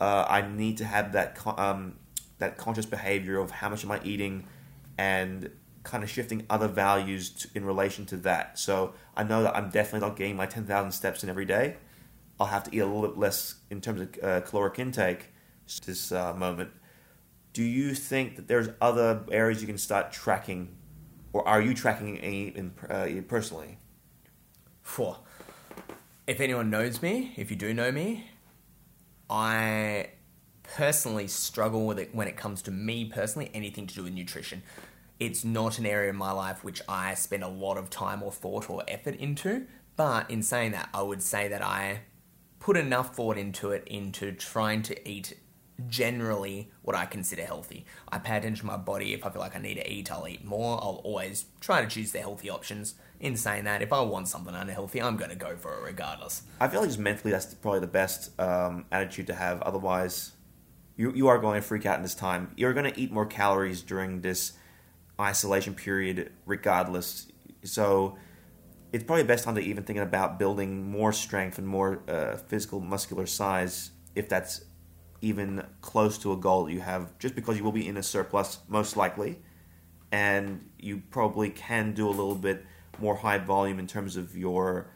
[0.00, 1.98] uh, I need to have that um,
[2.38, 4.46] that conscious behavior of how much am I eating,
[4.96, 5.50] and
[5.82, 8.58] kind of shifting other values to, in relation to that.
[8.58, 11.76] So I know that I'm definitely not getting my ten thousand steps in every day.
[12.40, 15.26] I'll have to eat a little bit less in terms of uh, caloric intake
[15.84, 16.70] this uh, moment.
[17.52, 20.78] Do you think that there's other areas you can start tracking,
[21.32, 22.54] or are you tracking any
[22.88, 23.78] uh, personally?
[24.82, 25.18] Four.
[26.26, 28.26] If anyone knows me, if you do know me,
[29.28, 30.10] I
[30.62, 34.62] personally struggle with it when it comes to me personally, anything to do with nutrition.
[35.18, 38.32] It's not an area in my life which I spend a lot of time or
[38.32, 39.66] thought or effort into.
[39.96, 42.00] But in saying that, I would say that I
[42.58, 45.36] put enough thought into it into trying to eat
[45.88, 47.84] generally what I consider healthy.
[48.10, 49.14] I pay attention to my body.
[49.14, 50.78] If I feel like I need to eat, I'll eat more.
[50.82, 52.94] I'll always try to choose the healthy options.
[53.20, 56.42] In saying that, if I want something unhealthy, I'm going to go for it regardless.
[56.60, 59.62] I feel like just mentally that's probably the best um, attitude to have.
[59.62, 60.32] Otherwise,
[60.96, 62.52] you you are going to freak out in this time.
[62.56, 64.54] You're going to eat more calories during this
[65.20, 67.28] isolation period, regardless.
[67.62, 68.16] So
[68.92, 72.80] it's probably best time to even thinking about building more strength and more uh, physical
[72.80, 74.64] muscular size, if that's
[75.22, 77.16] even close to a goal that you have.
[77.18, 79.38] Just because you will be in a surplus, most likely,
[80.10, 82.66] and you probably can do a little bit
[82.98, 84.90] more high volume in terms of your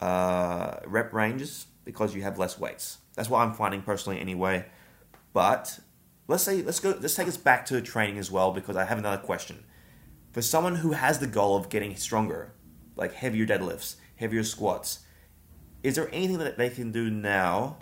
[0.00, 2.98] uh, rep ranges because you have less weights.
[3.14, 4.66] That's what I'm finding personally, anyway.
[5.32, 5.78] But
[6.26, 6.96] let's say let's go.
[7.00, 9.64] Let's take us back to training as well because I have another question.
[10.32, 12.52] For someone who has the goal of getting stronger,
[12.96, 15.00] like heavier deadlifts, heavier squats,
[15.82, 17.78] is there anything that they can do now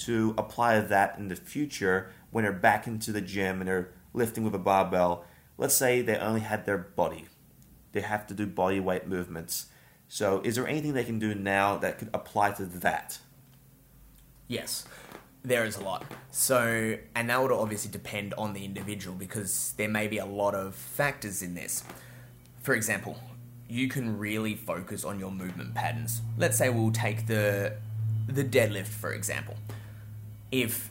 [0.00, 4.44] to apply that in the future when they're back into the gym and they're lifting
[4.44, 5.24] with a barbell?
[5.60, 7.26] let's say they only had their body,
[7.92, 9.66] they have to do body weight movements.
[10.08, 13.18] So, is there anything they can do now that could apply to that?
[14.48, 14.84] Yes,
[15.44, 16.04] there is a lot.
[16.32, 20.54] So, and that would obviously depend on the individual because there may be a lot
[20.54, 21.84] of factors in this.
[22.62, 23.18] For example,
[23.68, 26.22] you can really focus on your movement patterns.
[26.38, 27.74] Let's say we'll take the
[28.26, 29.56] the deadlift for example.
[30.50, 30.90] If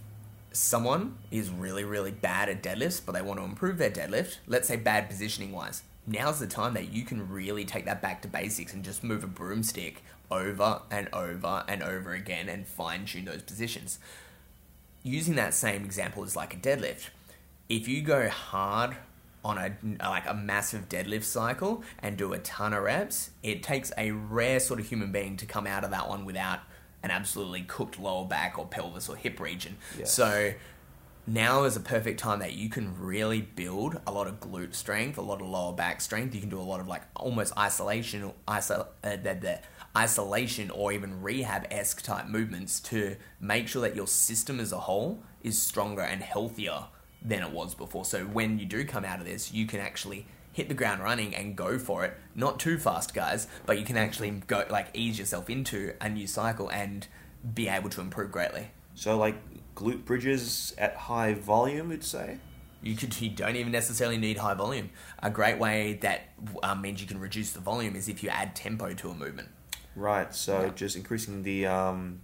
[0.51, 4.67] someone is really really bad at deadlifts but they want to improve their deadlift, let's
[4.67, 8.27] say bad positioning wise, now's the time that you can really take that back to
[8.27, 13.25] basics and just move a broomstick over and over and over again and fine tune
[13.25, 13.99] those positions.
[15.03, 17.09] Using that same example as like a deadlift,
[17.67, 18.97] if you go hard
[19.43, 23.91] on a like a massive deadlift cycle and do a ton of reps, it takes
[23.97, 26.59] a rare sort of human being to come out of that one without
[27.03, 29.77] an absolutely cooked lower back or pelvis or hip region.
[29.97, 30.13] Yes.
[30.13, 30.53] So
[31.25, 35.17] now is a perfect time that you can really build a lot of glute strength,
[35.17, 36.33] a lot of lower back strength.
[36.33, 39.59] You can do a lot of like almost isolation, isol- uh, the, the
[39.95, 44.79] isolation or even rehab esque type movements to make sure that your system as a
[44.79, 46.85] whole is stronger and healthier
[47.21, 48.05] than it was before.
[48.05, 51.35] So when you do come out of this, you can actually hit the ground running
[51.35, 52.17] and go for it.
[52.35, 56.27] Not too fast, guys, but you can actually go like ease yourself into a new
[56.27, 57.07] cycle and
[57.53, 58.71] be able to improve greatly.
[58.95, 59.35] So, like
[59.75, 62.37] glute bridges at high volume, you'd say?
[62.81, 64.89] You could you don't even necessarily need high volume.
[65.21, 66.21] A great way that
[66.63, 69.49] um, means you can reduce the volume is if you add tempo to a movement.
[69.95, 70.69] Right, so Yeah.
[70.69, 72.21] just increasing the, um,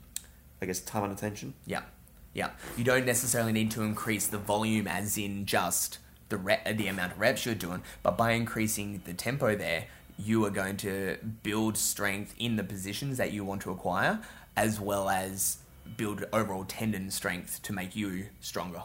[0.61, 1.53] I guess, time and attention.
[1.65, 1.81] Yeah,
[2.33, 2.51] yeah.
[2.77, 5.97] You don't necessarily need to increase the volume, as in just
[6.29, 9.85] the re- the amount of reps you're doing, but by increasing the tempo there,
[10.17, 14.19] you are going to build strength in the positions that you want to acquire,
[14.55, 15.57] as well as
[15.97, 18.83] build overall tendon strength to make you stronger.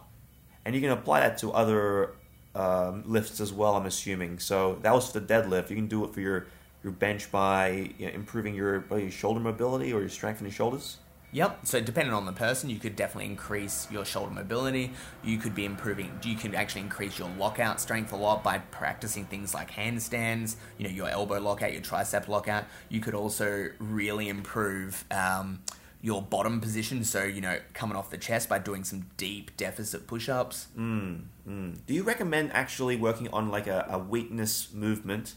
[0.64, 2.14] And you can apply that to other
[2.54, 4.38] um, lifts as well, I'm assuming.
[4.38, 5.70] So that was for the deadlift.
[5.70, 6.46] You can do it for your,
[6.82, 10.52] your bench by you know, improving your, your shoulder mobility or your strength in your
[10.52, 10.98] shoulders.
[11.32, 11.60] Yep.
[11.64, 14.92] So depending on the person, you could definitely increase your shoulder mobility.
[15.22, 16.18] You could be improving.
[16.24, 20.56] You can actually increase your lockout strength a lot by practicing things like handstands.
[20.76, 22.64] You know, your elbow lockout, your tricep lockout.
[22.88, 25.62] You could also really improve um,
[26.02, 27.04] your bottom position.
[27.04, 30.68] So you know, coming off the chest by doing some deep deficit push-ups.
[30.76, 31.26] Mm.
[31.46, 35.34] Do you recommend actually working on like a, a weakness movement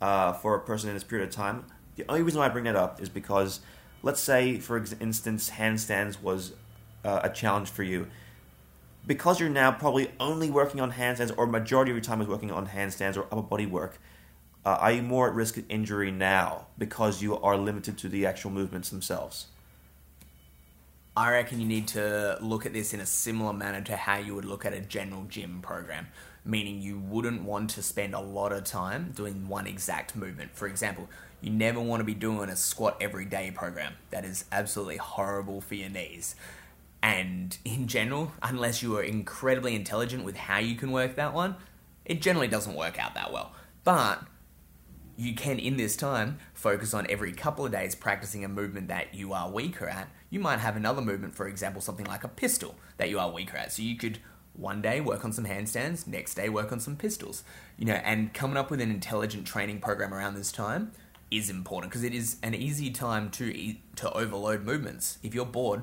[0.00, 1.64] uh, for a person in this period of time?
[1.96, 3.60] The only reason why I bring that up is because,
[4.02, 6.52] let's say, for instance, handstands was
[7.04, 8.08] uh, a challenge for you.
[9.06, 12.52] Because you're now probably only working on handstands, or majority of your time is working
[12.52, 13.98] on handstands or upper body work,
[14.64, 18.24] uh, are you more at risk of injury now because you are limited to the
[18.26, 19.46] actual movements themselves?
[21.16, 24.34] I reckon you need to look at this in a similar manner to how you
[24.34, 26.06] would look at a general gym program,
[26.44, 30.52] meaning you wouldn't want to spend a lot of time doing one exact movement.
[30.54, 31.08] For example,
[31.42, 33.94] you never want to be doing a squat every day program.
[34.10, 36.36] That is absolutely horrible for your knees.
[37.02, 41.56] And in general, unless you are incredibly intelligent with how you can work that one,
[42.04, 43.52] it generally doesn't work out that well.
[43.82, 44.22] But
[45.16, 49.14] you can in this time focus on every couple of days practicing a movement that
[49.14, 52.74] you are weaker at you might have another movement for example something like a pistol
[52.96, 54.18] that you are weaker at so you could
[54.54, 57.44] one day work on some handstands next day work on some pistols
[57.76, 60.90] you know and coming up with an intelligent training program around this time
[61.36, 65.82] is important because it is an easy time to to overload movements if you're bored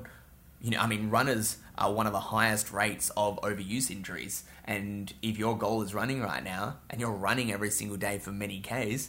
[0.60, 4.44] you know, I mean, runners are one of the highest rates of overuse injuries.
[4.64, 8.30] And if your goal is running right now, and you're running every single day for
[8.30, 9.08] many Ks,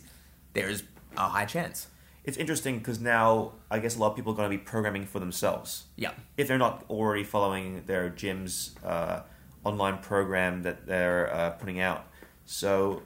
[0.53, 0.83] there is
[1.17, 1.87] a high chance.
[2.23, 5.05] It's interesting because now I guess a lot of people are going to be programming
[5.05, 5.85] for themselves.
[5.97, 6.11] Yeah.
[6.37, 9.21] if they're not already following their gym's uh,
[9.63, 12.05] online program that they're uh, putting out.
[12.45, 13.03] So,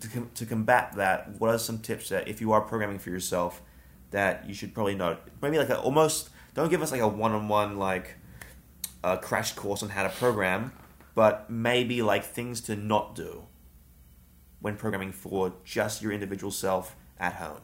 [0.00, 3.10] to, com- to combat that, what are some tips that if you are programming for
[3.10, 3.62] yourself
[4.10, 5.16] that you should probably know?
[5.42, 8.16] Maybe like a, almost don't give us like a one-on-one like
[9.04, 10.72] uh, crash course on how to program,
[11.14, 13.44] but maybe like things to not do
[14.60, 17.60] when programming for just your individual self at home.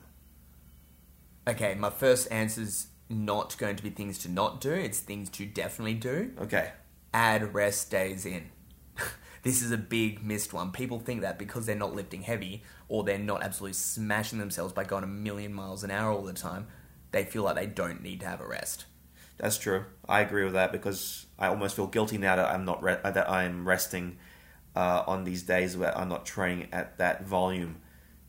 [1.49, 5.29] Okay, my first answer is not going to be things to not do, it's things
[5.31, 6.33] to definitely do.
[6.41, 6.73] Okay.
[7.13, 8.51] Add rest days in.
[9.43, 10.71] This is a big missed one.
[10.71, 14.85] People think that because they're not lifting heavy or they're not absolutely smashing themselves by
[14.85, 16.69] going a million miles an hour all the time,
[17.11, 18.87] they feel like they don't need to have a rest.
[19.39, 19.85] That's true.
[20.09, 23.11] I agree with that because I almost feel guilty now that I'm not re- uh,
[23.11, 24.19] that I'm resting
[24.77, 27.81] uh, on these days where I'm not training at that volume.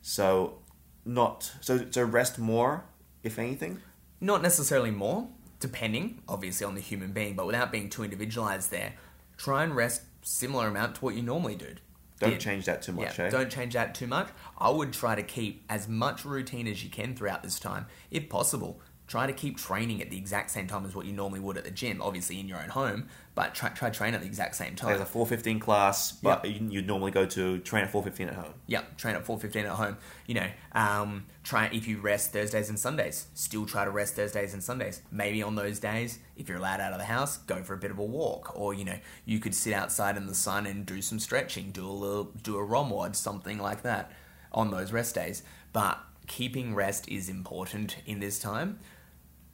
[0.01, 0.59] So,
[1.05, 2.85] not so so rest more,
[3.21, 3.81] if anything.
[4.19, 5.27] Not necessarily more,
[5.59, 8.93] depending, obviously, on the human being, but without being too individualized there,
[9.37, 11.75] try and rest similar amount to what you normally do.
[12.19, 12.39] Don't did.
[12.39, 13.29] change that too much, Yeah, eh?
[13.29, 14.29] don't change that too much.
[14.57, 18.29] I would try to keep as much routine as you can throughout this time, if
[18.29, 18.79] possible.
[19.07, 21.63] Try to keep training at the exact same time as what you normally would at
[21.63, 24.75] the gym, obviously in your own home, but try, try train at the exact same
[24.75, 24.89] time.
[24.89, 28.53] There's a 415 class, but you you'd normally go to train at 415 at home.
[28.67, 29.97] Yeah, train at four fifteen at home.
[30.25, 33.27] You know, um, try if you rest Thursdays and Sundays.
[33.33, 35.01] Still try to rest Thursdays and Sundays.
[35.11, 37.91] Maybe on those days, if you're allowed out of the house, go for a bit
[37.91, 41.01] of a walk, or you know, you could sit outside in the sun and do
[41.01, 44.11] some stretching, do a little, do a ROMWOD, something like that,
[44.51, 45.43] on those rest days.
[45.73, 48.79] But keeping rest is important in this time.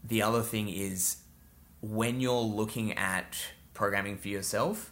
[0.03, 1.17] The other thing is
[1.81, 3.37] when you're looking at
[3.73, 4.91] programming for yourself,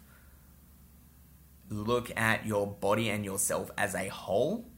[1.70, 4.70] look at your body and yourself as a whole.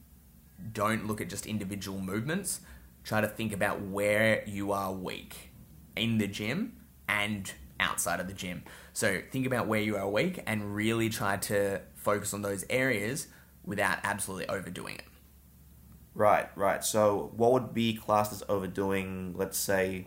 [0.72, 2.60] Don't look at just individual movements.
[3.04, 5.50] Try to think about where you are weak
[5.96, 6.76] in the gym
[7.08, 8.62] and outside of the gym.
[8.92, 13.26] So think about where you are weak and really try to focus on those areas
[13.64, 15.04] without absolutely overdoing it.
[16.14, 16.84] Right, right.
[16.84, 20.06] So, what would be classed as overdoing, let's say,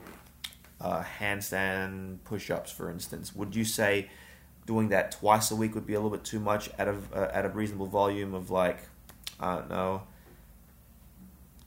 [0.82, 3.34] uh, handstand push ups, for instance?
[3.36, 4.10] Would you say
[4.66, 7.32] doing that twice a week would be a little bit too much at a, uh,
[7.34, 8.80] at a reasonable volume of, like,
[9.40, 10.04] I don't know?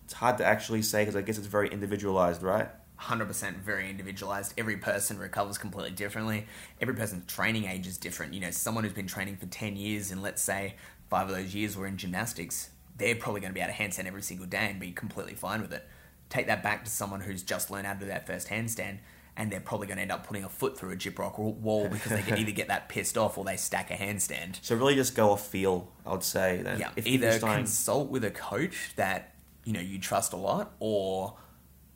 [0.04, 2.68] It's hard to actually say because I guess it's very individualized, right?
[3.00, 4.54] 100% very individualized.
[4.56, 6.46] Every person recovers completely differently.
[6.80, 8.32] Every person's training age is different.
[8.32, 10.76] You know, someone who's been training for 10 years and let's say
[11.10, 14.06] five of those years were in gymnastics, they're probably going to be able to handstand
[14.06, 15.86] every single day and be completely fine with it.
[16.28, 18.98] Take that back to someone who's just learned how to do that first handstand
[19.36, 22.10] and they're probably going to end up putting a foot through a gyprock wall because
[22.10, 24.58] they can either get that pissed off or they stack a handstand.
[24.62, 26.62] So, really just go off feel, I would say.
[26.62, 26.80] Then.
[26.80, 30.72] Yeah, If either starting- consult with a coach that you know you trust a lot,
[30.78, 31.36] or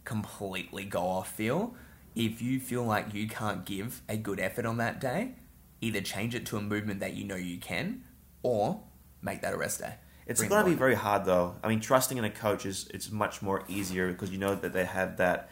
[0.05, 1.75] completely go off feel.
[2.17, 5.35] If you feel like you can't give a good effort on that day,
[5.81, 8.03] either change it to a movement that you know you can,
[8.43, 8.81] or
[9.23, 9.95] make that a rest day.
[10.31, 11.57] It's going to be very hard though.
[11.63, 14.73] I mean, trusting in a coach is it's much more easier because you know that
[14.73, 15.51] they have that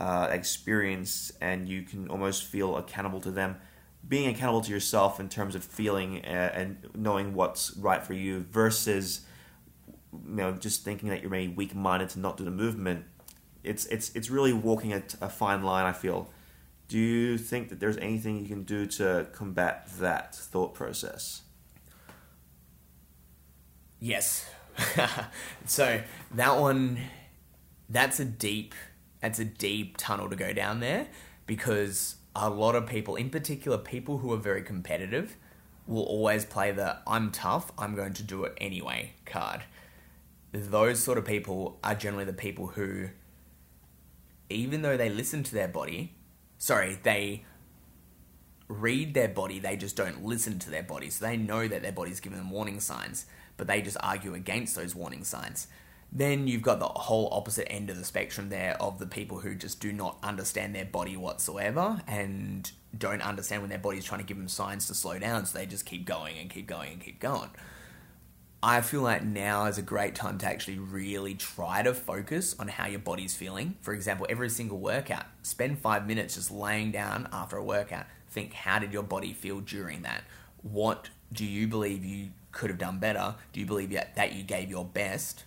[0.00, 3.56] uh, experience and you can almost feel accountable to them.
[4.06, 8.40] Being accountable to yourself in terms of feeling uh, and knowing what's right for you
[8.50, 9.20] versus
[10.12, 13.04] you know just thinking that you're maybe weak minded to not do the movement.
[13.62, 15.86] It's it's it's really walking a, a fine line.
[15.86, 16.30] I feel.
[16.88, 21.42] Do you think that there's anything you can do to combat that thought process?
[24.00, 24.48] Yes.
[25.66, 26.00] so
[26.32, 26.98] that one,
[27.88, 28.74] that's a deep,
[29.20, 31.06] that's a deep tunnel to go down there
[31.46, 35.36] because a lot of people, in particular, people who are very competitive,
[35.86, 39.62] will always play the "I'm tough, I'm going to do it anyway" card.
[40.52, 43.08] Those sort of people are generally the people who,
[44.48, 46.14] even though they listen to their body,
[46.58, 47.44] sorry, they
[48.68, 51.10] read their body, they just don't listen to their body.
[51.10, 53.26] So they know that their body's giving them warning signs,
[53.60, 55.66] but they just argue against those warning signs.
[56.10, 59.54] Then you've got the whole opposite end of the spectrum there of the people who
[59.54, 64.26] just do not understand their body whatsoever and don't understand when their body's trying to
[64.26, 67.02] give them signs to slow down, so they just keep going and keep going and
[67.02, 67.50] keep going.
[68.62, 72.68] I feel like now is a great time to actually really try to focus on
[72.68, 73.76] how your body's feeling.
[73.82, 78.06] For example, every single workout, spend five minutes just laying down after a workout.
[78.30, 80.24] Think, how did your body feel during that?
[80.62, 83.34] What do you believe you could have done better?
[83.52, 85.44] Do you believe that that you gave your best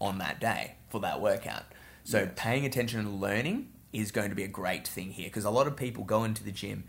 [0.00, 1.64] on that day for that workout?
[2.04, 5.50] So, paying attention and learning is going to be a great thing here because a
[5.50, 6.84] lot of people go into the gym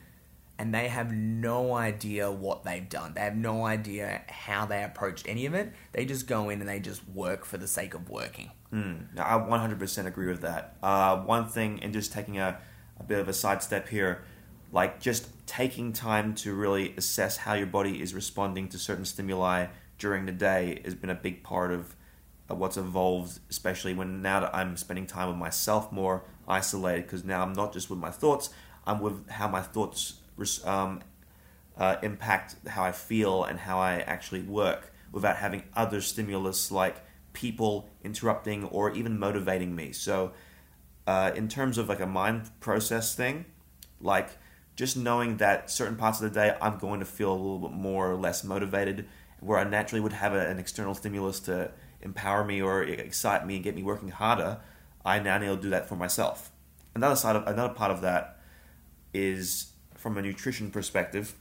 [0.59, 3.13] and they have no idea what they've done.
[3.13, 5.71] They have no idea how they approached any of it.
[5.91, 8.51] They just go in and they just work for the sake of working.
[8.73, 10.75] Mm, I 100% agree with that.
[10.81, 12.59] Uh, one thing, and just taking a,
[12.99, 14.23] a bit of a sidestep here,
[14.71, 19.67] like just taking time to really assess how your body is responding to certain stimuli
[19.97, 21.95] during the day has been a big part of,
[22.49, 27.23] of what's evolved, especially when now that I'm spending time with myself more isolated, because
[27.23, 28.49] now I'm not just with my thoughts,
[28.85, 30.19] I'm with how my thoughts
[30.65, 31.01] um,
[31.77, 36.97] uh, impact how I feel and how I actually work without having other stimulus like
[37.33, 39.91] people interrupting or even motivating me.
[39.91, 40.33] So,
[41.05, 43.45] uh, in terms of like a mind process thing,
[44.01, 44.29] like
[44.77, 47.71] just knowing that certain parts of the day I'm going to feel a little bit
[47.71, 49.07] more or less motivated,
[49.41, 51.71] where I naturally would have a, an external stimulus to
[52.01, 54.59] empower me or excite me and get me working harder,
[55.03, 56.51] I now need to do that for myself.
[56.95, 58.39] Another side of another part of that
[59.13, 61.35] is from a nutrition perspective,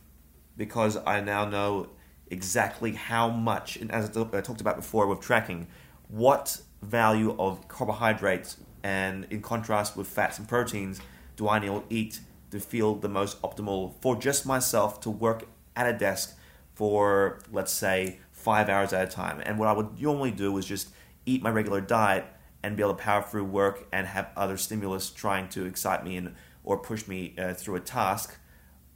[0.56, 1.90] because I now know
[2.28, 5.66] exactly how much, and as I talked about before with tracking,
[6.08, 11.00] what value of carbohydrates and in contrast with fats and proteins
[11.36, 12.20] do I need to eat
[12.56, 15.44] to feel the most optimal for just myself to work
[15.74, 16.36] at a desk
[16.74, 19.42] for, let's say, five hours at a time.
[19.44, 20.88] And what I would normally do was just
[21.26, 22.24] eat my regular diet
[22.62, 26.16] and be able to power through work and have other stimulus trying to excite me
[26.16, 26.34] and
[26.64, 28.36] or push me uh, through a task.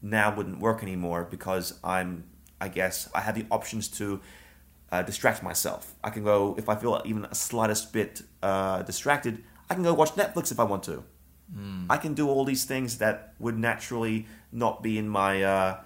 [0.02, 2.24] Now wouldn't work anymore because I'm,
[2.60, 4.20] I guess, I have the options to
[4.90, 5.94] uh, distract myself.
[6.02, 9.44] I can go if I feel even a slightest bit uh, distracted.
[9.68, 11.04] I can go watch Netflix if I want to.
[11.56, 11.86] Mm.
[11.90, 15.80] I can do all these things that would naturally not be in my uh,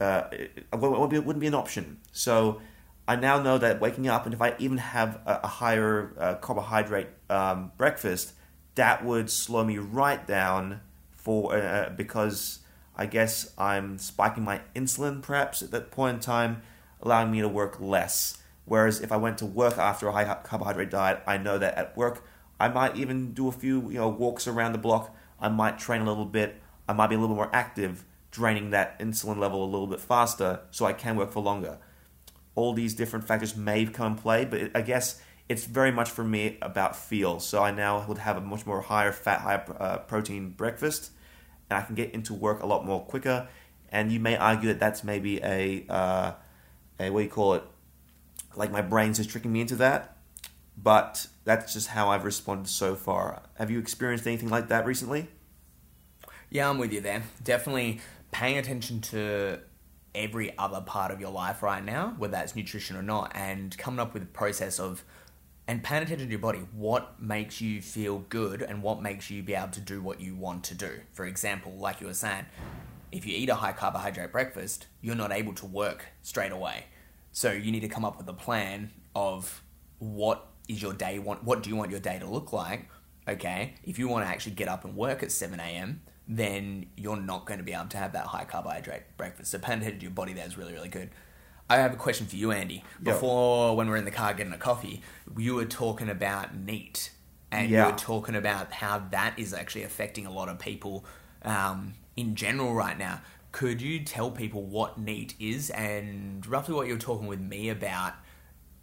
[0.00, 1.98] uh, it wouldn't be an option.
[2.12, 2.60] So
[3.06, 7.08] I now know that waking up and if I even have a, higher uh, carbohydrate
[7.30, 8.34] um, breakfast,
[8.74, 10.80] that would slow me right down
[11.10, 12.60] for uh, because
[12.94, 16.62] I guess I'm spiking my insulin perhaps at that point in time,
[17.00, 18.38] allowing me to work less.
[18.66, 21.96] Whereas if I went to work after a high carbohydrate diet, I know that at
[21.96, 22.22] work
[22.60, 25.14] I might even do a few you know walks around the block.
[25.40, 26.60] I might train a little bit.
[26.88, 30.60] I might be a little more active draining that insulin level a little bit faster
[30.70, 31.78] so I can work for longer.
[32.54, 36.24] All these different factors may come in play, but I guess it's very much for
[36.24, 37.40] me about feel.
[37.40, 41.12] So I now would have a much more higher fat, higher uh, protein breakfast,
[41.70, 43.48] and I can get into work a lot more quicker.
[43.90, 46.32] And you may argue that that's maybe a, uh,
[47.00, 47.64] a what do you call it?
[48.54, 50.16] Like my brain's just tricking me into that.
[50.76, 53.40] But that's just how I've responded so far.
[53.54, 55.28] Have you experienced anything like that recently?
[56.50, 57.22] Yeah, I'm with you there.
[57.42, 58.00] Definitely
[58.32, 59.60] paying attention to
[60.14, 63.98] every other part of your life right now, whether that's nutrition or not, and coming
[63.98, 65.02] up with a process of
[65.66, 66.60] and paying attention to your body.
[66.72, 70.34] What makes you feel good and what makes you be able to do what you
[70.34, 71.00] want to do?
[71.12, 72.44] For example, like you were saying,
[73.10, 76.84] if you eat a high carbohydrate breakfast, you're not able to work straight away.
[77.32, 79.62] So you need to come up with a plan of
[79.98, 82.88] what is your day want what do you want your day to look like?
[83.26, 87.16] Okay, if you want to actually get up and work at 7 a.m., then you're
[87.16, 89.50] not going to be able to have that high carbohydrate breakfast.
[89.50, 91.10] So attention your body there is really, really good.
[91.70, 92.82] I have a question for you, Andy.
[93.02, 95.02] Before, when we are in the car getting a coffee,
[95.36, 97.10] you were talking about NEAT,
[97.50, 97.84] and yeah.
[97.86, 101.04] you were talking about how that is actually affecting a lot of people
[101.42, 103.20] um, in general right now.
[103.52, 108.14] Could you tell people what NEAT is and roughly what you're talking with me about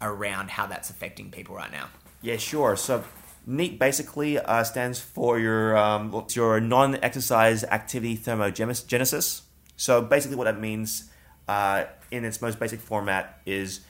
[0.00, 1.88] around how that's affecting people right now?
[2.22, 2.76] Yeah, sure.
[2.76, 3.04] So
[3.46, 9.42] NEAT basically uh, stands for your um, your non-exercise activity thermogenesis.
[9.76, 11.10] So basically, what that means
[11.48, 13.80] uh, in its most basic format is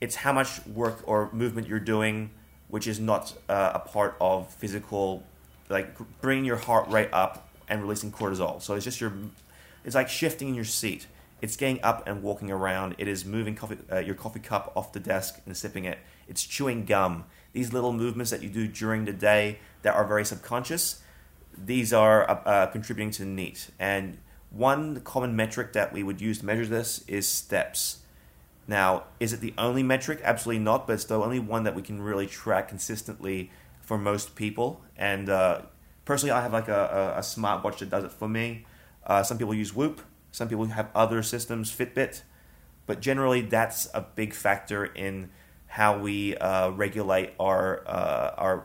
[0.00, 2.30] it's how much work or movement you're doing,
[2.68, 5.22] which is not uh, a part of physical,
[5.68, 8.60] like bringing your heart rate up and releasing cortisol.
[8.62, 9.12] So it's just your,
[9.84, 11.06] it's like shifting in your seat.
[11.42, 12.94] It's getting up and walking around.
[12.96, 15.98] It is moving coffee, uh, your coffee cup off the desk and sipping it.
[16.28, 20.24] It's chewing gum these little movements that you do during the day that are very
[20.24, 21.02] subconscious,
[21.56, 23.70] these are uh, uh, contributing to NEAT.
[23.78, 24.18] And
[24.50, 27.98] one common metric that we would use to measure this is steps.
[28.66, 30.20] Now, is it the only metric?
[30.22, 33.50] Absolutely not, but it's the only one that we can really track consistently
[33.82, 34.80] for most people.
[34.96, 35.62] And uh,
[36.04, 38.64] personally, I have like a, a, a smartwatch that does it for me.
[39.04, 40.00] Uh, some people use Whoop,
[40.32, 42.22] some people have other systems, Fitbit,
[42.86, 45.30] but generally, that's a big factor in
[45.68, 48.64] how we uh, regulate our uh, our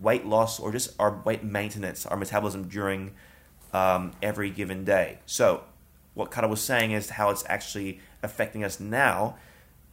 [0.00, 3.12] weight loss or just our weight maintenance, our metabolism during
[3.72, 5.18] um, every given day.
[5.26, 5.64] So,
[6.14, 9.36] what Carter was saying is how it's actually affecting us now.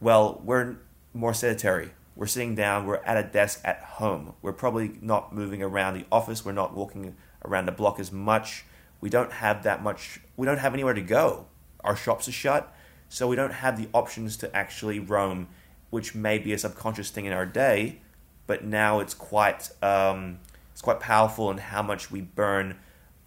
[0.00, 0.76] Well, we're
[1.12, 1.90] more sedentary.
[2.16, 2.86] We're sitting down.
[2.86, 4.34] We're at a desk at home.
[4.40, 6.44] We're probably not moving around the office.
[6.44, 8.64] We're not walking around the block as much.
[9.00, 10.20] We don't have that much.
[10.36, 11.46] We don't have anywhere to go.
[11.82, 12.74] Our shops are shut,
[13.08, 15.48] so we don't have the options to actually roam
[15.94, 18.00] which may be a subconscious thing in our day,
[18.48, 20.40] but now it's quite um,
[20.72, 22.76] it's quite powerful in how much we burn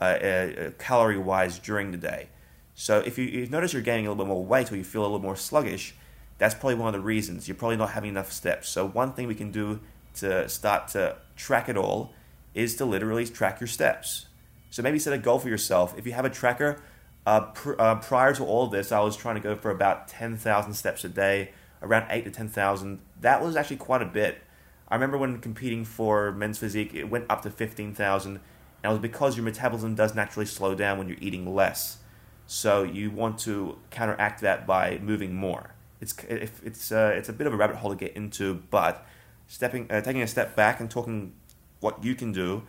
[0.01, 2.27] uh, uh, calorie wise during the day.
[2.75, 5.01] So if you, you notice you're gaining a little bit more weight or you feel
[5.01, 5.95] a little more sluggish,
[6.37, 7.47] that's probably one of the reasons.
[7.47, 8.67] You're probably not having enough steps.
[8.67, 9.79] So one thing we can do
[10.15, 12.13] to start to track it all
[12.53, 14.25] is to literally track your steps.
[14.71, 15.97] So maybe set a goal for yourself.
[15.97, 16.81] If you have a tracker,
[17.27, 20.73] uh, pr- uh, prior to all this, I was trying to go for about 10,000
[20.73, 21.51] steps a day
[21.81, 22.99] around eight to ten thousand.
[23.21, 24.41] That was actually quite a bit.
[24.87, 28.39] I remember when competing for men's physique, it went up to fifteen thousand,
[28.83, 31.97] and it was because your metabolism does naturally slow down when you're eating less.
[32.45, 35.75] So you want to counteract that by moving more.
[35.99, 39.05] It's it's uh, it's a bit of a rabbit hole to get into, but
[39.47, 41.33] stepping uh, taking a step back and talking
[41.79, 42.63] what you can do,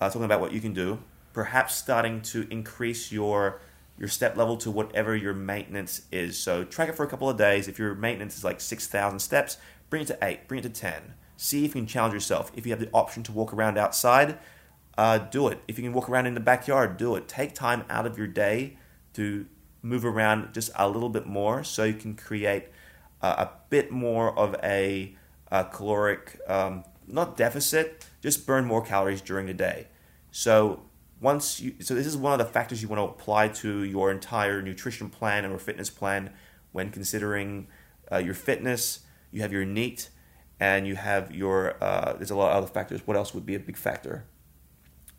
[0.00, 0.98] uh, talking about what you can do,
[1.32, 3.60] perhaps starting to increase your
[3.98, 6.38] your step level to whatever your maintenance is.
[6.38, 7.68] So track it for a couple of days.
[7.68, 9.56] If your maintenance is like 6,000 steps,
[9.88, 11.14] bring it to 8, bring it to 10.
[11.36, 12.50] See if you can challenge yourself.
[12.54, 14.38] If you have the option to walk around outside,
[14.98, 15.60] uh, do it.
[15.68, 17.28] If you can walk around in the backyard, do it.
[17.28, 18.78] Take time out of your day
[19.14, 19.46] to
[19.82, 22.64] move around just a little bit more so you can create
[23.22, 25.14] uh, a bit more of a,
[25.50, 29.86] a caloric, um, not deficit, just burn more calories during the day.
[30.30, 30.82] So
[31.26, 34.12] once you, so this is one of the factors you want to apply to your
[34.12, 36.22] entire nutrition plan or fitness plan
[36.70, 37.66] when considering
[38.12, 39.00] uh, your fitness.
[39.32, 40.10] You have your NEAT,
[40.60, 41.82] and you have your.
[41.82, 43.00] Uh, there's a lot of other factors.
[43.08, 44.24] What else would be a big factor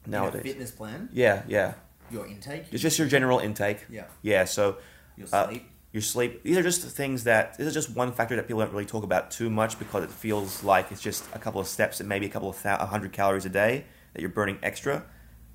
[0.06, 0.44] nowadays?
[0.44, 1.74] fitness plan, Yeah, yeah.
[2.10, 3.80] your intake, It's just your general intake.
[3.90, 4.06] Yeah.
[4.22, 4.46] Yeah.
[4.46, 4.78] So
[5.18, 5.64] your uh, sleep.
[5.92, 6.32] your sleep.
[6.44, 9.04] These are just things that this is just one factor that people don't really talk
[9.04, 12.26] about too much because it feels like it's just a couple of steps and maybe
[12.26, 13.74] a couple of a hundred calories a day
[14.14, 15.04] that you're burning extra.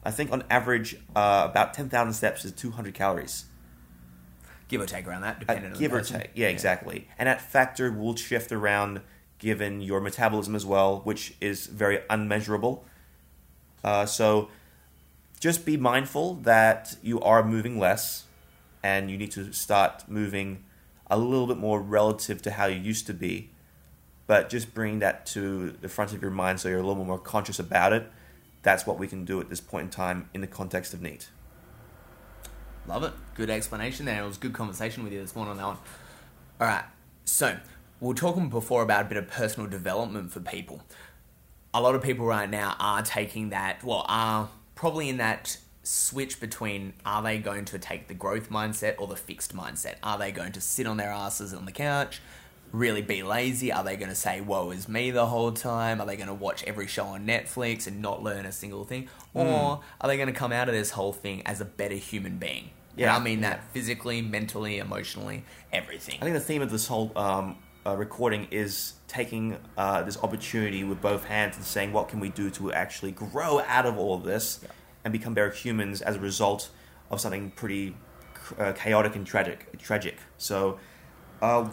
[0.05, 3.45] I think on average, uh, about ten thousand steps is two hundred calories.
[4.69, 6.21] give or take around that, Uh, depending on give or person.
[6.21, 6.31] take.
[6.35, 7.07] Yeah, exactly.
[7.19, 9.03] And that factor will shift around
[9.39, 12.85] given your metabolism as well, which is very unmeasurable.
[13.85, 14.49] Uh, so
[15.41, 18.25] just be mindful that you are moving less
[18.83, 20.65] and you need to start moving
[21.11, 23.51] a little bit more relative to how you used to be.
[24.27, 27.19] But just bring that to the front of your mind so you're a little more
[27.19, 28.11] conscious about it.
[28.63, 31.29] That's what we can do at this point in time in the context of NEAT.
[32.87, 33.13] Love it.
[33.35, 34.23] Good explanation there.
[34.23, 35.77] It was good conversation with you this morning on that one.
[36.61, 36.85] All right.
[37.25, 37.57] So,
[38.01, 40.83] we were talking before about a bit of personal development for people.
[41.73, 46.41] A lot of people right now are taking that, well, are probably in that switch
[46.41, 49.95] between are they going to take the growth mindset or the fixed mindset?
[50.03, 52.21] Are they going to sit on their asses on the couch,
[52.73, 53.71] really be lazy?
[53.71, 56.01] Are they going to say, woe is me the whole time?
[56.01, 59.09] Are they going to watch every show on Netflix and not learn a single thing?
[59.35, 62.39] Or are they going to come out of this whole thing as a better human
[62.39, 62.71] being?
[62.97, 66.19] Yeah, Yeah, I mean that physically, mentally, emotionally, everything.
[66.21, 67.57] I think the theme of this whole um,
[67.87, 72.29] uh, recording is taking uh, this opportunity with both hands and saying, what can we
[72.29, 74.61] do to actually grow out of all of this
[75.05, 76.71] and become better humans as a result
[77.11, 77.95] of something pretty
[78.59, 79.79] uh, chaotic and tragic.
[79.79, 80.17] Tragic.
[80.39, 80.79] So,
[81.41, 81.69] uh,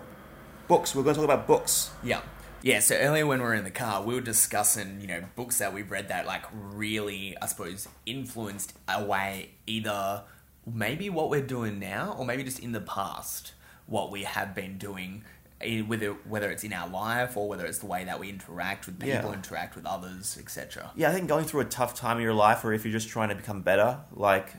[0.70, 0.95] books.
[0.95, 1.91] We're going to talk about books.
[2.01, 2.22] Yeah.
[2.61, 5.57] Yeah, so earlier when we were in the car, we were discussing, you know, books
[5.59, 10.24] that we've read that like really, I suppose, influenced a way either
[10.65, 13.53] maybe what we're doing now or maybe just in the past
[13.88, 15.24] what we have been doing
[15.88, 18.97] whether whether it's in our life or whether it's the way that we interact with
[18.99, 19.34] people, Yeah.
[19.34, 20.91] interact with others, etc.
[20.95, 23.09] Yeah, I think going through a tough time in your life, or if you're just
[23.09, 24.53] trying to become better, like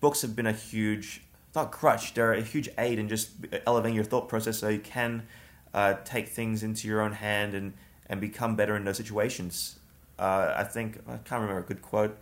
[0.00, 1.22] books have been a huge,
[1.58, 3.30] not crutch, they're a huge aid in just
[3.66, 5.26] elevating your thought process so you can
[5.74, 7.74] uh, take things into your own hand and,
[8.08, 9.78] and become better in those situations.
[10.18, 12.18] Uh, I think, I can't remember a good quote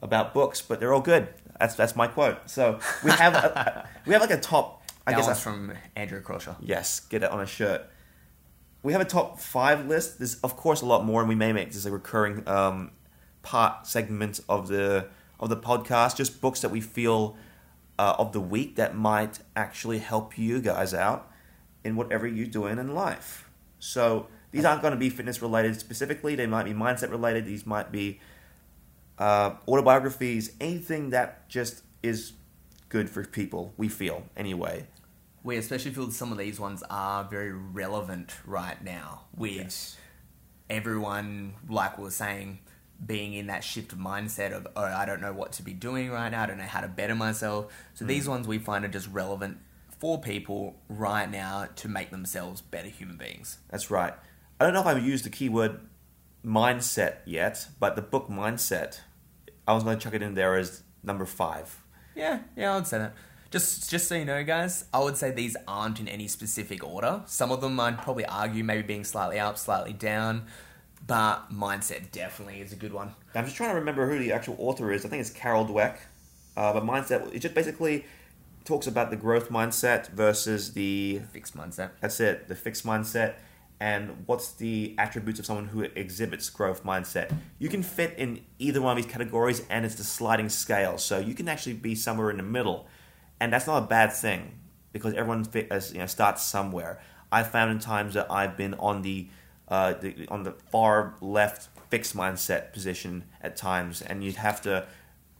[0.00, 1.28] about books, but they're all good.
[1.58, 2.38] That's that's my quote.
[2.50, 4.82] So we have a, we have like a top.
[5.06, 6.56] I that guess a- from Andrew Crosher.
[6.60, 7.82] Yes, get it on a shirt.
[8.82, 10.18] We have a top five list.
[10.18, 12.90] There's of course a lot more, and we may make this a recurring um,
[13.42, 15.08] part segment of the
[15.40, 16.16] of the podcast.
[16.16, 17.36] Just books that we feel
[17.98, 21.30] uh, of the week that might actually help you guys out
[21.84, 23.48] in whatever you're doing in life.
[23.78, 26.34] So these aren't going to be fitness related specifically.
[26.34, 27.44] They might be mindset related.
[27.44, 28.20] These might be
[29.18, 30.52] uh, autobiographies.
[30.60, 32.32] Anything that just is
[32.88, 33.74] good for people.
[33.76, 34.86] We feel anyway.
[35.42, 39.96] We especially feel some of these ones are very relevant right now with Yes.
[40.70, 42.60] everyone, like we were saying,
[43.04, 46.10] being in that shift of mindset of, oh, I don't know what to be doing
[46.10, 47.72] right now, I don't know how to better myself.
[47.94, 48.08] So mm.
[48.08, 49.58] these ones we find are just relevant
[49.98, 53.58] for people right now to make themselves better human beings.
[53.70, 54.14] That's right.
[54.60, 55.80] I don't know if I've used the keyword
[56.44, 59.00] mindset yet, but the book mindset,
[59.66, 61.82] I was going to chuck it in there as number five.
[62.14, 63.14] Yeah, yeah, I would say that.
[63.50, 67.22] Just, just so you know, guys, I would say these aren't in any specific order.
[67.26, 70.46] Some of them I'd probably argue maybe being slightly up, slightly down,
[71.06, 73.14] but mindset definitely is a good one.
[73.34, 75.04] I'm just trying to remember who the actual author is.
[75.04, 75.96] I think it's Carol Dweck.
[76.56, 78.04] Uh, but mindset, it just basically
[78.64, 81.90] talks about the growth mindset versus the Fixed mindset.
[82.00, 83.34] That's it, the fixed mindset,
[83.80, 87.34] and what's the attributes of someone who exhibits growth mindset.
[87.58, 90.96] You can fit in either one of these categories, and it's the sliding scale.
[90.96, 92.86] So you can actually be somewhere in the middle,
[93.40, 94.58] and that's not a bad thing
[94.92, 97.00] because everyone fit, as, you know, starts somewhere.
[97.32, 99.28] I've found in times that I've been on the,
[99.68, 99.94] uh,
[100.28, 104.86] on the far left fixed mindset position at times, and you'd have to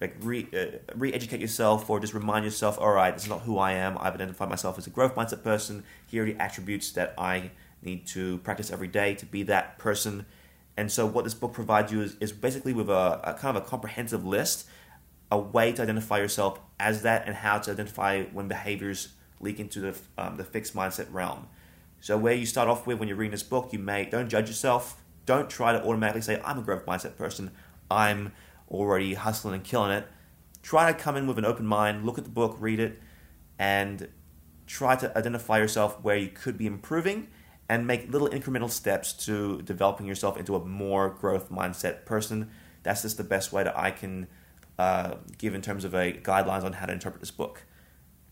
[0.01, 3.59] like re uh, re-educate yourself or just remind yourself all right this is not who
[3.59, 3.97] i am.
[3.99, 5.85] I've identified myself as a growth mindset person.
[6.07, 7.51] Here are the attributes that i
[7.83, 10.27] need to practice every day to be that person.
[10.77, 13.63] And so what this book provides you is, is basically with a, a kind of
[13.63, 14.67] a comprehensive list
[15.31, 19.09] a way to identify yourself as that and how to identify when behaviors
[19.41, 21.47] leak into the, um, the fixed mindset realm
[22.05, 24.49] so where you start off with when you're reading this book you may don't judge
[24.49, 27.51] yourself don't try to automatically say i'm a growth mindset person
[27.91, 28.33] i'm
[28.71, 30.07] already hustling and killing it.
[30.63, 33.01] Try to come in with an open mind, look at the book, read it,
[33.59, 34.09] and
[34.67, 37.29] try to identify yourself where you could be improving
[37.69, 42.51] and make little incremental steps to developing yourself into a more growth mindset person.
[42.83, 44.27] That's just the best way that I can
[44.79, 47.65] uh, give in terms of a guidelines on how to interpret this book.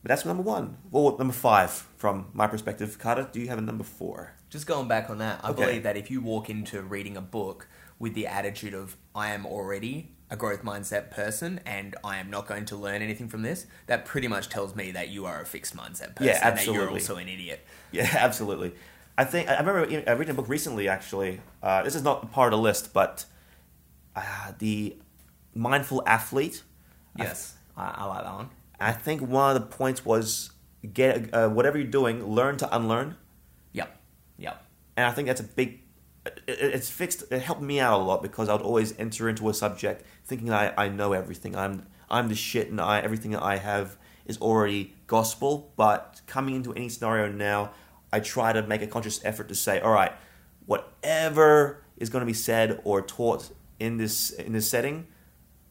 [0.03, 0.77] But that's number one.
[0.91, 2.99] Well, number five from my perspective.
[2.99, 4.33] Carter, do you have a number four?
[4.51, 5.65] Just going back on that, I Okay.
[5.65, 9.47] believe that if you walk into reading a book with the attitude of I am
[9.47, 13.67] already a growth mindset person and I am not going to learn anything from this,
[13.87, 16.65] that pretty much tells me that you are a fixed mindset person Yeah, and that
[16.67, 16.95] you're absolutely.
[17.01, 17.65] also an idiot.
[17.93, 18.73] Yeah, absolutely.
[19.17, 20.89] I think I remember I reading a book recently.
[20.89, 23.27] Actually, uh, this is not part of the list, but
[24.17, 24.97] uh, the
[25.55, 26.63] mindful athlete.
[27.17, 28.49] Yes, I, I like that one.
[28.83, 30.51] I think one of the points was
[30.93, 33.16] get uh, whatever you're doing, learn to unlearn,
[33.72, 33.97] Yep,
[34.39, 34.64] yep.
[34.97, 35.80] and I think that's a big.
[36.26, 37.24] It, it- it's fixed.
[37.30, 40.51] It helped me out a lot because I would always enter into a subject thinking
[40.53, 41.55] I, I know everything.
[41.57, 45.72] I'm I'm the shit, and I everything that I have is already gospel.
[45.76, 47.70] But coming into any scenario now,
[48.12, 50.12] I try to make a conscious effort to say, all right,
[50.66, 55.07] whatever is going to be said or taught in this in this setting,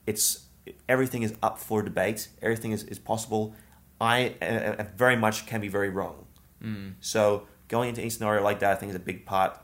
[0.05, 0.45] it's
[0.87, 2.29] everything is up for debate.
[2.41, 3.55] Everything is, is possible.
[3.99, 6.25] I uh, uh, very much can be very wrong.
[6.63, 6.93] Mm.
[6.99, 9.59] So going into any scenario like that, I think is a big part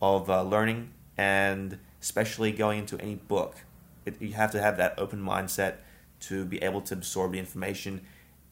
[0.00, 3.56] of uh, learning, and especially going into any book,
[4.04, 5.76] it, you have to have that open mindset
[6.20, 8.02] to be able to absorb the information,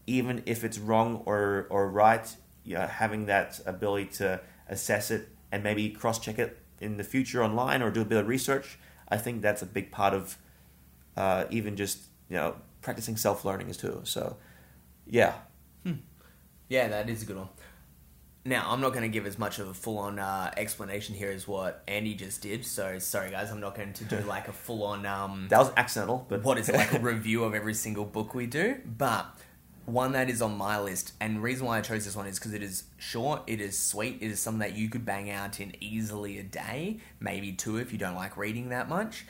[0.07, 2.36] even if it's wrong or or right.
[2.64, 7.05] You know, having that ability to assess it and maybe cross check it in the
[7.05, 8.78] future online or do a bit of research.
[9.09, 10.36] I think that's a big part of
[11.19, 11.99] uh, even just
[12.31, 14.01] you know practicing self learning is too.
[14.05, 14.37] So
[15.07, 15.35] yeah,
[16.69, 17.49] Yeah, that is a good one.
[18.45, 21.31] Now, I'm not going to give as much of a full on uh, explanation here
[21.31, 22.64] as what Andy just did.
[22.64, 25.73] So, sorry guys, I'm not going to do like a full on um, that was
[25.77, 28.77] accidental, but what is it, like a review of every single book we do.
[28.87, 29.27] But
[29.85, 32.55] one that is on my list, and reason why I chose this one is because
[32.55, 35.73] it is short, it is sweet, it is something that you could bang out in
[35.81, 39.25] easily a day, maybe two if you don't like reading that much,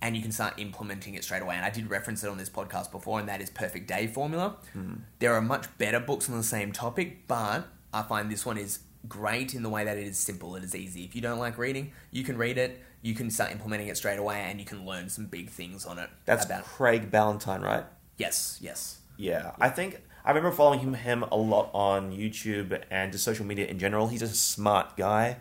[0.00, 1.56] and you can start implementing it straight away.
[1.56, 4.56] And I did reference it on this podcast before, and that is Perfect Day Formula.
[4.72, 4.94] Hmm.
[5.18, 8.80] There are much better books on the same topic, but I find this one is
[9.08, 11.04] great in the way that it is simple, it is easy.
[11.04, 12.82] If you don't like reading, you can read it.
[13.02, 15.98] You can start implementing it straight away, and you can learn some big things on
[15.98, 16.10] it.
[16.24, 17.84] that's about Craig Ballantyne, right?
[18.16, 18.98] Yes, yes.
[19.16, 23.46] Yeah, I think I remember following him, him a lot on YouTube and just social
[23.46, 24.08] media in general.
[24.08, 25.38] He's a smart guy,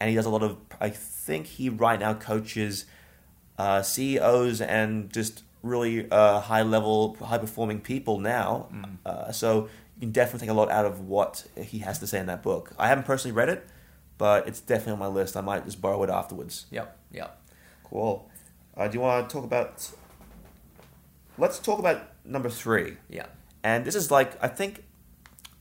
[0.00, 0.56] and he does a lot of.
[0.80, 2.86] I think he right now coaches
[3.58, 8.68] uh, CEOs and just really uh, high level, high performing people now.
[9.04, 12.18] Uh, so you can definitely take a lot out of what he has to say
[12.18, 12.72] in that book.
[12.78, 13.66] I haven't personally read it,
[14.18, 15.36] but it's definitely on my list.
[15.36, 16.66] I might just borrow it afterwards.
[16.70, 17.40] Yep, yep.
[17.84, 18.28] Cool.
[18.76, 19.90] Uh, do you want to talk about?
[21.38, 22.96] Let's talk about number three.
[23.08, 23.26] Yeah.
[23.62, 24.84] And this is like I think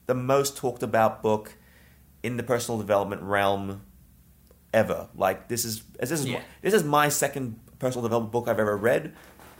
[0.05, 1.55] the most talked about book
[2.23, 3.81] in the personal development realm
[4.73, 5.07] ever.
[5.15, 6.41] Like this is this is Yeah.
[6.61, 9.13] this is my second personal development book I've ever read,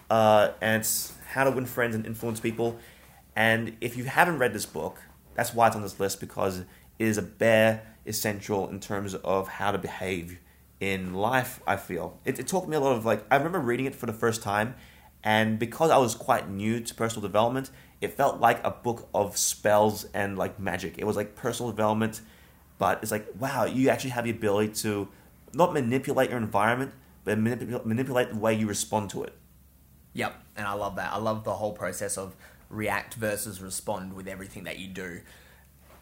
[0.10, 2.80] uh, and it's How to Win Friends and Influence People.
[3.36, 5.00] And if you haven't read this book,
[5.36, 6.66] that's why it's on this list because it
[6.98, 10.40] is a bare essential in terms of how to behave
[10.80, 11.62] in life.
[11.68, 14.08] I feel it, it taught me a lot of like I remember reading it for
[14.08, 14.74] the first time,
[15.24, 17.70] and because I was quite new to personal development,
[18.02, 20.96] it felt like a book of spells and like magic.
[20.98, 22.22] It was like personal development,
[22.80, 25.10] but it's like wow, you actually have the ability to
[25.54, 26.92] not manipulate your environment,
[27.26, 29.34] but manip- manipulate the way you respond to it.
[30.14, 30.34] Yep.
[30.56, 31.12] And I love that.
[31.12, 32.36] I love the whole process of
[32.70, 35.20] react versus respond with everything that you do.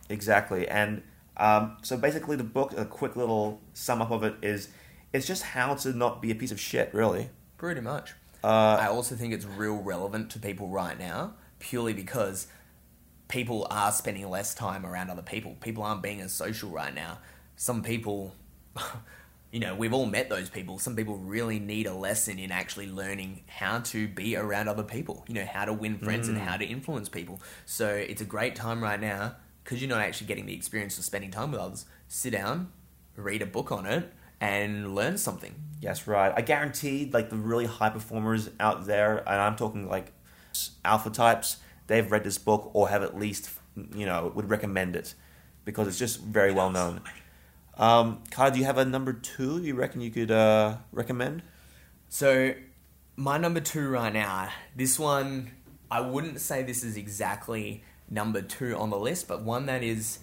[0.09, 0.67] Exactly.
[0.67, 1.01] And
[1.38, 4.69] um, so basically, the book, a quick little sum up of it is
[5.11, 7.30] it's just how to not be a piece of shit, really.
[7.57, 8.13] Pretty much.
[8.43, 12.47] Uh, I also think it's real relevant to people right now, purely because
[13.30, 15.55] people are spending less time around other people.
[15.61, 17.19] People aren't being as social right now.
[17.55, 18.36] Some people,
[19.53, 20.79] you know, we've all met those people.
[20.79, 25.23] Some people really need a lesson in actually learning how to be around other people,
[25.27, 26.61] you know, how to win friends and how mm.
[26.61, 27.39] to influence people.
[27.67, 31.05] So it's a great time right now because you're not actually getting the experience of
[31.05, 31.85] spending time with others.
[32.07, 32.71] Sit down,
[33.15, 35.53] read a book on it, and learn something.
[35.79, 36.33] Yes, right.
[36.35, 40.13] I guarantee, like the really high performers out there, and I'm talking like
[40.83, 43.51] alpha types, they've read this book or have at least,
[43.95, 45.13] you know, would recommend it
[45.63, 47.01] because it's just very well known.
[47.78, 51.41] Um, Kai, do you have a number two you reckon you could uh, recommend?
[52.09, 52.53] So,
[53.15, 55.51] my number two right now, this one,
[55.89, 60.19] I wouldn't say this is exactly number two on the list, but one that is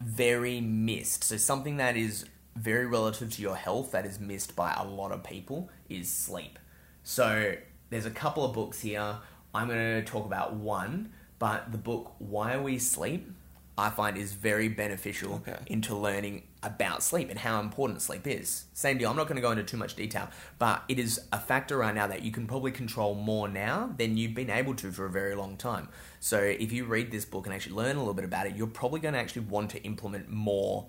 [0.00, 1.24] very missed.
[1.24, 5.12] So, something that is very relative to your health that is missed by a lot
[5.12, 6.58] of people is sleep.
[7.04, 7.54] So,
[7.90, 9.18] there's a couple of books here.
[9.54, 13.30] I'm going to talk about one But the book Why We Sleep,
[13.78, 15.58] I find is very beneficial Okay.
[15.66, 18.64] into learning about sleep and how important sleep is.
[18.72, 19.10] Same deal.
[19.10, 21.94] I'm not going to go into too much detail, but it is a factor right
[21.94, 25.10] now that you can probably control more now than you've been able to for a
[25.10, 25.88] very long time.
[26.20, 28.66] So if you read this book and actually learn a little bit about it, you're
[28.66, 30.86] probably going to actually want to implement more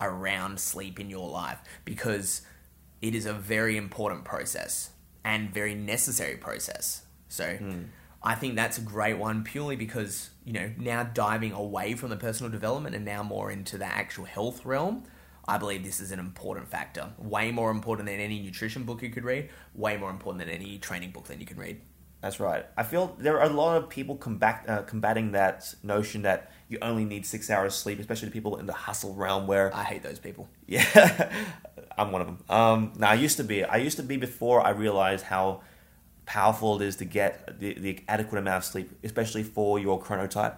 [0.00, 2.40] around sleep in your life because
[3.02, 4.90] it is a very important process
[5.24, 7.02] and very necessary process.
[7.28, 7.82] So hmm.
[8.22, 12.16] I think that's a great one purely because, you know, now diving away from the
[12.16, 15.04] personal development and now more into the actual health realm,
[15.48, 17.10] I believe this is an important factor.
[17.18, 20.78] Way more important than any nutrition book you could read, way more important than any
[20.78, 21.80] training book that you can read.
[22.20, 22.66] That's right.
[22.76, 26.76] I feel there are a lot of people combat, uh, combating that notion that you
[26.82, 30.02] only need six hours sleep, especially the people in the hustle realm where I hate
[30.02, 30.48] those people.
[30.66, 31.32] Yeah,
[31.98, 32.44] I'm one of them.
[32.48, 33.64] Um, now I used to be.
[33.64, 35.62] I used to be before I realized how
[36.30, 40.54] powerful it is to get the, the adequate amount of sleep, especially for your chronotype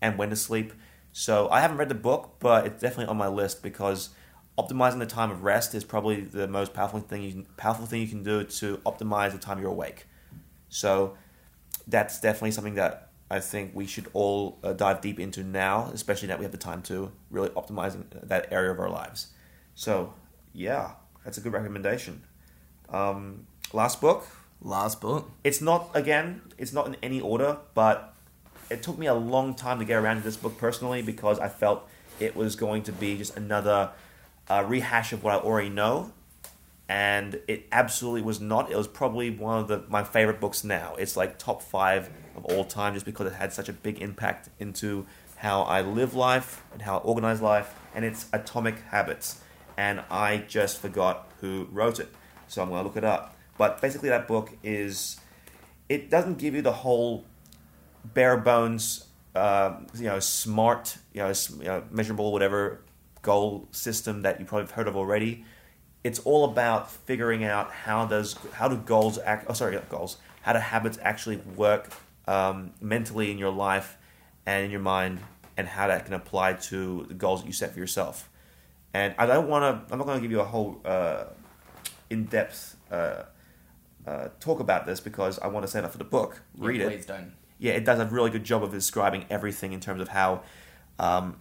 [0.00, 0.72] and when to sleep.
[1.12, 4.10] So I haven't read the book, but it's definitely on my list because
[4.56, 8.06] optimizing the time of rest is probably the most powerful thing you powerful thing you
[8.06, 10.06] can do to optimize the time you're awake.
[10.68, 11.16] So
[11.88, 16.28] that's definitely something that I think we should all uh, dive deep into now, especially
[16.28, 19.28] that we have the time to really optimizing that area of our lives.
[19.74, 20.14] So,
[20.54, 20.92] yeah,
[21.24, 22.22] that's a good recommendation.
[22.90, 24.24] Um, last book.
[24.60, 25.30] Last book.
[25.44, 26.42] It's not again.
[26.58, 28.14] It's not in any order, but
[28.70, 31.48] it took me a long time to get around to this book personally because I
[31.48, 31.88] felt
[32.18, 33.90] it was going to be just another
[34.48, 36.12] uh, rehash of what I already know,
[36.88, 38.70] and it absolutely was not.
[38.70, 40.96] It was probably one of the my favorite books now.
[40.96, 44.48] It's like top five of all time, just because it had such a big impact
[44.58, 45.06] into
[45.36, 49.40] how I live life and how I organize life, and it's Atomic Habits.
[49.76, 52.12] And I just forgot who wrote it,
[52.48, 53.36] so I'm gonna look it up.
[53.58, 55.20] But basically, that book is
[55.88, 57.24] it doesn't give you the whole
[58.14, 62.80] bare bones, uh, you know, smart, you know, you know, measurable, whatever
[63.22, 65.44] goal system that you probably have heard of already.
[66.04, 69.46] It's all about figuring out how does how do goals act.
[69.48, 70.18] Oh, sorry, goals.
[70.42, 71.90] How do habits actually work
[72.26, 73.98] um, mentally in your life
[74.46, 75.18] and in your mind,
[75.56, 78.30] and how that can apply to the goals that you set for yourself.
[78.94, 79.92] And I don't want to.
[79.92, 81.24] I'm not going to give you a whole uh,
[82.08, 83.24] in-depth uh,
[84.06, 86.42] uh, talk about this because I want to save that for the book.
[86.56, 87.32] Read Yeah, it Please don't.
[87.58, 90.42] yeah, it does a really good job of describing everything in terms of how,
[90.98, 91.36] um,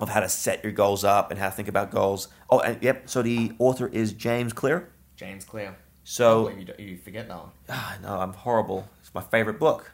[0.00, 2.28] of how to set your goals up and how to think about goals.
[2.50, 3.08] Oh, and yep.
[3.08, 4.90] So the author is James Clear.
[5.16, 5.76] James Clear.
[6.04, 7.50] So you, you forget that one.
[7.70, 8.88] ah, no, I'm horrible.
[9.00, 9.92] It's my favorite book,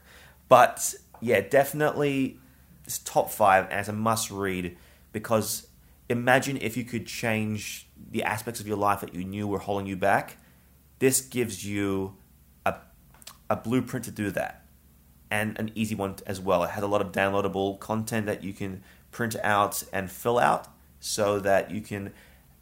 [0.49, 2.39] but yeah, definitely
[2.85, 4.77] it's top five it's a must read
[5.13, 5.69] because
[6.09, 9.87] imagine if you could change the aspects of your life that you knew were holding
[9.87, 10.39] you back.
[11.01, 12.17] This gives you
[12.65, 12.77] a
[13.51, 14.65] a blueprint to do that
[15.31, 16.63] and an easy one as well.
[16.63, 20.69] It has a lot of downloadable content that you can print out and fill out
[21.01, 22.13] so that you can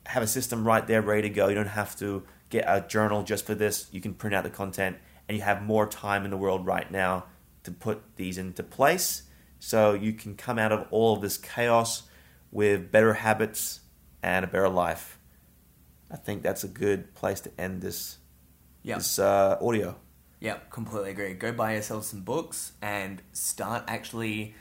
[0.06, 1.48] have a system right there ready to go.
[1.48, 3.88] You don't have to get a journal just for this.
[3.90, 4.96] You can print out the content
[5.28, 7.24] and you have more time in the world right now
[7.64, 9.24] to put these into place
[9.58, 12.04] so you can come out of all of this chaos
[12.50, 13.80] with better habits
[14.22, 15.18] and a better life.
[16.10, 18.18] I think that's a good place to end this
[18.88, 18.96] Yeah.
[18.96, 19.96] this uh, audio.
[20.40, 21.34] Yep, completely agree.
[21.34, 24.54] Go buy yourself some books and start actually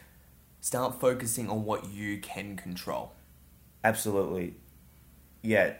[0.59, 3.13] start focusing on what you can control.
[3.83, 4.55] Absolutely.
[5.41, 5.75] Yeah.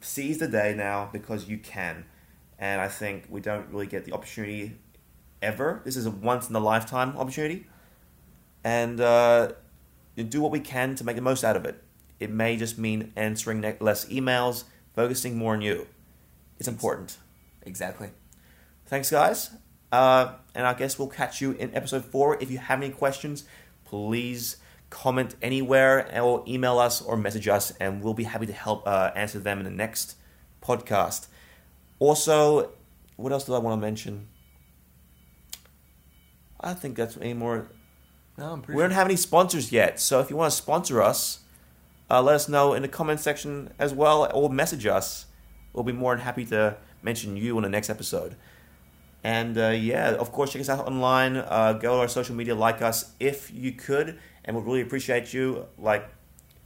[0.00, 2.04] Seize the day now because you can.
[2.58, 4.76] And I think we don't really get the opportunity
[5.40, 5.80] ever.
[5.84, 7.66] This is a once in a lifetime opportunity.
[8.62, 9.52] And uh,
[10.16, 11.82] do what we can to make the most out of it.
[12.18, 15.86] It may just mean answering less emails, focusing more on you.
[16.58, 17.18] It's important.
[17.66, 18.10] Exactly.
[18.86, 19.50] Thanks, guys.
[19.92, 22.40] Uh, and I guess we'll catch you in episode four.
[22.40, 23.44] If you have any questions,
[23.84, 24.56] please
[24.88, 29.10] comment anywhere or email us or message us, and we'll be happy to help uh,
[29.14, 30.16] answer them in the next
[30.62, 31.26] podcast.
[31.98, 32.70] Also,
[33.16, 34.28] what else do I want to mention?
[36.60, 37.68] I think that's any more.
[38.38, 41.02] No, I'm pretty We don't have any sponsors yet, so if you want to sponsor
[41.02, 41.40] us,
[42.10, 45.26] uh, let us know in the comment section as well, or message us.
[45.72, 46.76] We'll be more than happy to
[47.06, 48.36] mention you on the next episode.
[49.24, 51.36] And uh, yeah, of course, check us out online.
[51.36, 55.32] Uh, go to our social media, like us if you could, and we'd really appreciate
[55.34, 55.66] you.
[55.78, 56.04] Like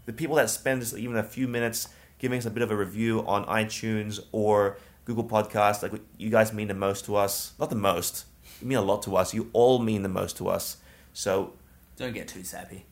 [0.06, 1.88] the people that spend just even a few minutes
[2.18, 4.76] giving us a bit of a review on iTunes or
[5.06, 5.82] Google Podcast.
[5.82, 7.52] Like you guys mean the most to us.
[7.58, 8.26] Not the most.
[8.60, 9.32] You mean a lot to us.
[9.32, 10.76] You all mean the most to us.
[11.14, 11.54] So
[11.96, 12.84] Don't get too sappy.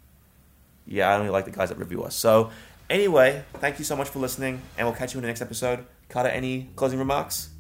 [0.87, 2.15] yeah, I only like the guys that review us.
[2.15, 2.51] So,
[2.89, 5.85] anyway, thank you so much for listening, and we'll catch you in the next episode.
[6.09, 7.51] Carter, any closing remarks?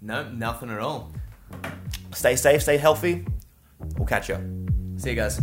[0.00, 1.12] No, nothing at all.
[2.12, 3.26] Stay safe, stay healthy.
[3.96, 4.66] We'll catch you.
[4.96, 5.40] See you guys.